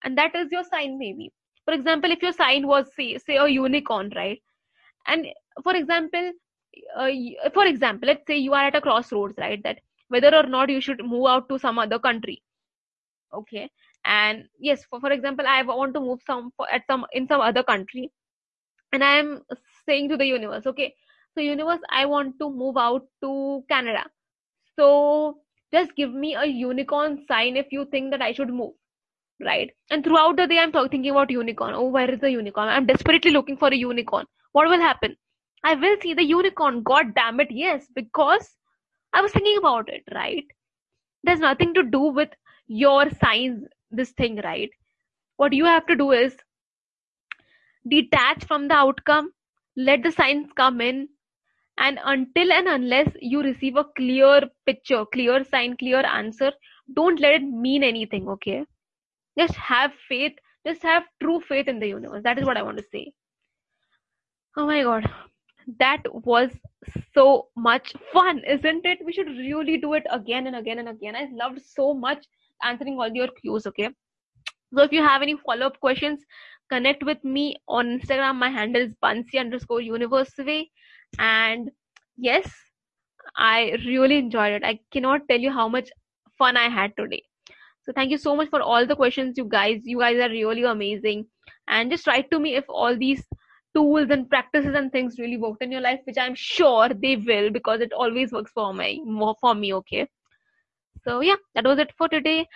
And 0.03 0.17
that 0.17 0.35
is 0.35 0.51
your 0.51 0.63
sign 0.63 0.97
maybe. 0.97 1.31
For 1.65 1.73
example 1.73 2.11
if 2.11 2.21
your 2.21 2.33
sign 2.33 2.67
was 2.67 2.87
say 2.95 3.17
say 3.17 3.37
a 3.37 3.47
unicorn 3.47 4.11
right? 4.15 4.41
And 5.07 5.27
for 5.63 5.75
example 5.75 6.31
uh, 6.97 7.09
for 7.53 7.65
example 7.65 8.07
let's 8.07 8.25
say 8.25 8.37
you 8.37 8.53
are 8.53 8.67
at 8.67 8.75
a 8.75 8.81
crossroads 8.81 9.35
right 9.37 9.61
that 9.63 9.79
whether 10.07 10.35
or 10.35 10.43
not 10.43 10.69
you 10.69 10.81
should 10.81 11.03
move 11.05 11.27
out 11.27 11.47
to 11.49 11.59
some 11.59 11.77
other 11.77 11.99
country 11.99 12.41
okay 13.33 13.69
and 14.05 14.45
yes 14.59 14.83
for, 14.85 14.99
for 14.99 15.11
example 15.11 15.45
i 15.47 15.61
want 15.61 15.93
to 15.93 15.99
move 15.99 16.19
some 16.25 16.51
for, 16.57 16.71
at 16.71 16.83
some 16.89 17.05
in 17.13 17.27
some 17.27 17.41
other 17.41 17.63
country. 17.63 18.11
And 18.93 19.03
i 19.03 19.17
am 19.17 19.41
saying 19.87 20.09
to 20.09 20.17
the 20.17 20.25
universe 20.25 20.65
okay 20.65 20.93
so 21.35 21.41
universe 21.41 21.79
i 21.89 22.05
want 22.05 22.37
to 22.39 22.49
move 22.49 22.77
out 22.77 23.03
to 23.23 23.63
canada. 23.69 24.05
So 24.77 25.39
just 25.73 25.95
give 25.95 26.13
me 26.13 26.35
a 26.35 26.45
unicorn 26.45 27.25
sign 27.27 27.57
if 27.57 27.67
you 27.71 27.85
think 27.91 28.11
that 28.11 28.21
i 28.21 28.33
should 28.33 28.49
move 28.49 28.73
right? 29.43 29.71
And 29.89 30.03
throughout 30.03 30.37
the 30.37 30.47
day 30.47 30.59
i'm 30.59 30.71
talk, 30.71 30.91
thinking 30.91 31.11
about 31.11 31.31
unicorn. 31.31 31.73
Oh 31.73 31.89
where 31.89 32.09
is 32.11 32.19
the 32.19 32.31
unicorn? 32.31 32.69
I'm 32.69 32.85
desperately 32.85 33.31
looking 33.31 33.57
for 33.57 33.69
a 33.69 33.75
unicorn. 33.75 34.25
What 34.51 34.69
will 34.69 34.79
happen? 34.79 35.15
I 35.63 35.75
will 35.75 35.95
see 36.01 36.13
the 36.13 36.23
unicorn. 36.23 36.83
God 36.83 37.13
damn 37.15 37.39
it 37.39 37.49
yes 37.51 37.87
because 37.95 38.49
i 39.13 39.21
was 39.21 39.31
thinking 39.31 39.57
about 39.57 39.89
it 39.89 40.03
right? 40.13 40.45
There's 41.23 41.39
nothing 41.39 41.73
to 41.75 41.83
do 41.83 42.01
with 42.01 42.29
your 42.67 43.09
signs 43.23 43.65
this 43.91 44.11
thing 44.11 44.39
right? 44.43 44.69
What 45.37 45.53
you 45.53 45.65
have 45.65 45.85
to 45.87 45.95
do 45.95 46.11
is 46.11 46.35
detach 47.87 48.45
from 48.45 48.67
the 48.67 48.75
outcome 48.75 49.31
let 49.75 50.03
the 50.03 50.11
signs 50.11 50.49
come 50.55 50.81
in 50.81 51.07
and 51.77 51.99
until 52.03 52.51
and 52.51 52.67
unless 52.67 53.09
you 53.19 53.41
receive 53.41 53.75
a 53.75 53.85
clear 53.97 54.41
picture 54.65 55.03
clear 55.13 55.43
sign 55.43 55.75
clear 55.77 56.05
answer 56.05 56.51
don't 56.93 57.19
let 57.19 57.35
it 57.35 57.43
mean 57.43 57.83
anything 57.83 58.27
okay? 58.27 58.65
Just 59.39 59.55
have 59.55 59.91
faith 60.07 60.33
just 60.67 60.83
have 60.83 61.03
true 61.21 61.39
faith 61.41 61.67
in 61.67 61.79
the 61.79 61.87
universe. 61.87 62.21
That 62.23 62.37
is 62.37 62.45
what 62.45 62.57
i 62.57 62.61
want 62.61 62.77
to 62.77 62.83
say. 62.91 63.13
Oh 64.57 64.67
my 64.67 64.83
god. 64.83 65.09
That 65.79 66.03
was 66.13 66.51
so 67.13 67.47
much 67.55 67.93
fun 68.13 68.41
isn't 68.47 68.85
it? 68.85 68.99
We 69.05 69.13
should 69.13 69.27
really 69.27 69.77
do 69.77 69.93
it 69.93 70.05
again 70.11 70.47
and 70.47 70.55
again 70.55 70.79
and 70.79 70.89
again. 70.89 71.15
I 71.15 71.29
loved 71.31 71.61
so 71.61 71.93
much 71.93 72.25
answering 72.63 72.99
all 72.99 73.09
your 73.13 73.27
Q's 73.41 73.67
okay 73.67 73.89
so 74.73 74.81
if 74.83 74.91
you 74.91 75.01
have 75.03 75.21
any 75.21 75.35
follow-up 75.45 75.79
questions 75.79 76.21
connect 76.69 77.03
with 77.03 77.23
me 77.23 77.55
on 77.67 77.87
instagram 77.99 78.35
my 78.35 78.49
handle 78.49 78.81
is 78.81 78.93
bansi 79.03 79.39
underscore 79.39 79.79
youniverseway 79.79 80.65
and 81.19 81.69
yes 82.17 82.49
i 83.37 83.77
really 83.85 84.17
enjoyed 84.17 84.53
it 84.53 84.63
i 84.63 84.79
cannot 84.91 85.27
tell 85.29 85.39
you 85.39 85.51
how 85.51 85.67
much 85.67 85.89
fun 86.37 86.55
i 86.55 86.69
had 86.69 86.95
today 86.97 87.21
so 87.83 87.91
thank 87.91 88.11
you 88.11 88.17
so 88.17 88.35
much 88.35 88.49
for 88.49 88.61
all 88.61 88.85
the 88.85 88.95
questions, 88.95 89.37
you 89.37 89.45
guys. 89.45 89.81
You 89.85 89.99
guys 89.99 90.19
are 90.19 90.29
really 90.29 90.63
amazing. 90.63 91.25
And 91.67 91.89
just 91.89 92.05
write 92.05 92.29
to 92.29 92.39
me 92.39 92.55
if 92.55 92.65
all 92.69 92.95
these 92.95 93.25
tools 93.75 94.09
and 94.11 94.29
practices 94.29 94.75
and 94.75 94.91
things 94.91 95.17
really 95.17 95.37
worked 95.37 95.63
in 95.63 95.71
your 95.71 95.81
life, 95.81 95.99
which 96.03 96.17
I'm 96.19 96.35
sure 96.35 96.89
they 96.89 97.15
will 97.15 97.49
because 97.49 97.81
it 97.81 97.91
always 97.93 98.31
works 98.31 98.51
for 98.53 98.73
me. 98.73 99.01
More 99.03 99.35
for 99.41 99.55
me, 99.55 99.73
okay. 99.73 100.07
So 101.03 101.21
yeah, 101.21 101.35
that 101.55 101.65
was 101.65 101.79
it 101.79 101.91
for 101.97 102.07
today. 102.07 102.47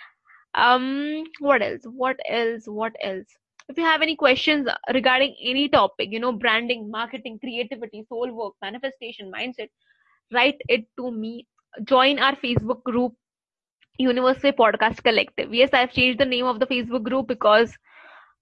Um, 0.54 1.24
what 1.40 1.62
else? 1.62 1.82
What 1.84 2.18
else? 2.28 2.66
What 2.66 2.94
else? 3.02 3.26
If 3.68 3.76
you 3.78 3.84
have 3.84 4.02
any 4.02 4.16
questions 4.16 4.68
regarding 4.94 5.36
any 5.42 5.68
topic, 5.68 6.10
you 6.12 6.20
know, 6.20 6.32
branding, 6.32 6.90
marketing, 6.90 7.38
creativity, 7.40 8.04
soul 8.08 8.32
work, 8.32 8.54
manifestation, 8.62 9.30
mindset, 9.32 9.68
write 10.32 10.60
it 10.68 10.86
to 10.96 11.10
me. 11.10 11.46
Join 11.84 12.18
our 12.18 12.36
Facebook 12.36 12.82
group 12.84 13.14
Universal 13.98 14.52
Podcast 14.52 15.02
Collective. 15.02 15.52
Yes, 15.54 15.70
I've 15.72 15.92
changed 15.92 16.18
the 16.20 16.24
name 16.26 16.46
of 16.46 16.60
the 16.60 16.66
Facebook 16.66 17.02
group 17.04 17.26
because 17.28 17.76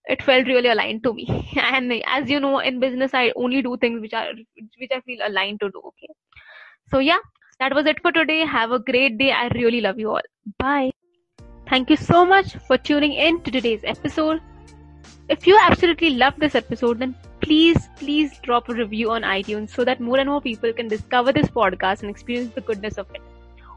it 0.07 0.23
felt 0.23 0.47
really 0.47 0.69
aligned 0.69 1.03
to 1.05 1.13
me. 1.15 1.27
And 1.57 1.93
as 2.07 2.31
you 2.31 2.41
know, 2.41 2.59
in 2.59 2.81
business, 2.81 3.15
I 3.15 3.33
only 3.37 3.63
do 3.63 3.77
things 3.77 4.01
which 4.01 4.13
are 4.15 4.33
which 4.79 4.91
I 4.95 5.01
feel 5.01 5.21
aligned 5.27 5.61
to 5.61 5.71
do. 5.71 5.83
Okay. 5.89 6.09
So 6.91 6.99
yeah, 6.99 7.19
that 7.61 7.75
was 7.75 7.87
it 7.87 8.01
for 8.01 8.13
today. 8.13 8.45
Have 8.45 8.73
a 8.73 8.79
great 8.79 9.19
day. 9.19 9.33
I 9.33 9.49
really 9.49 9.81
love 9.81 9.99
you 9.99 10.11
all. 10.11 10.21
Bye. 10.59 10.91
Thank 11.69 11.91
you 11.91 11.97
so 11.97 12.25
much 12.25 12.57
for 12.67 12.77
tuning 12.77 13.13
in 13.13 13.41
to 13.43 13.51
today's 13.51 13.81
episode. 13.85 14.41
If 15.29 15.47
you 15.47 15.59
absolutely 15.61 16.11
love 16.11 16.35
this 16.39 16.55
episode, 16.55 16.99
then 16.99 17.15
please, 17.41 17.89
please 17.97 18.39
drop 18.43 18.69
a 18.69 18.75
review 18.75 19.11
on 19.11 19.23
iTunes 19.23 19.71
so 19.71 19.85
that 19.85 20.01
more 20.01 20.19
and 20.19 20.29
more 20.29 20.41
people 20.41 20.73
can 20.73 20.89
discover 20.89 21.33
this 21.33 21.49
podcast 21.49 22.03
and 22.03 22.11
experience 22.11 22.55
the 22.55 22.61
goodness 22.61 22.99
of 22.99 23.07
it. 23.15 23.23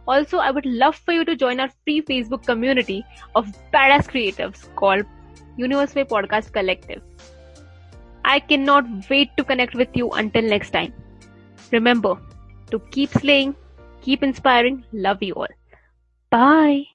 Also, 0.08 0.38
I 0.38 0.52
would 0.52 0.66
love 0.66 0.96
for 0.96 1.14
you 1.14 1.26
to 1.26 1.36
join 1.36 1.60
our 1.60 1.70
free 1.84 2.02
Facebook 2.02 2.46
community 2.46 3.06
of 3.36 3.48
badass 3.74 4.08
creatives 4.08 4.74
called 4.76 5.06
Youniverse 5.58 5.96
Way 5.96 6.04
Podcast 6.04 6.52
Collective. 6.52 7.02
I 8.24 8.40
cannot 8.40 8.86
wait 9.10 9.36
to 9.38 9.44
connect 9.44 9.76
with 9.76 9.90
you 9.94 10.10
until 10.12 10.44
next 10.44 10.72
time. 10.72 10.94
Remember 11.72 12.18
to 12.72 12.80
keep 12.92 13.10
slaying, 13.12 13.56
keep 14.02 14.24
inspiring, 14.24 14.84
love 14.92 15.22
you 15.24 15.34
all. 15.36 15.48
Bye. 16.30 16.88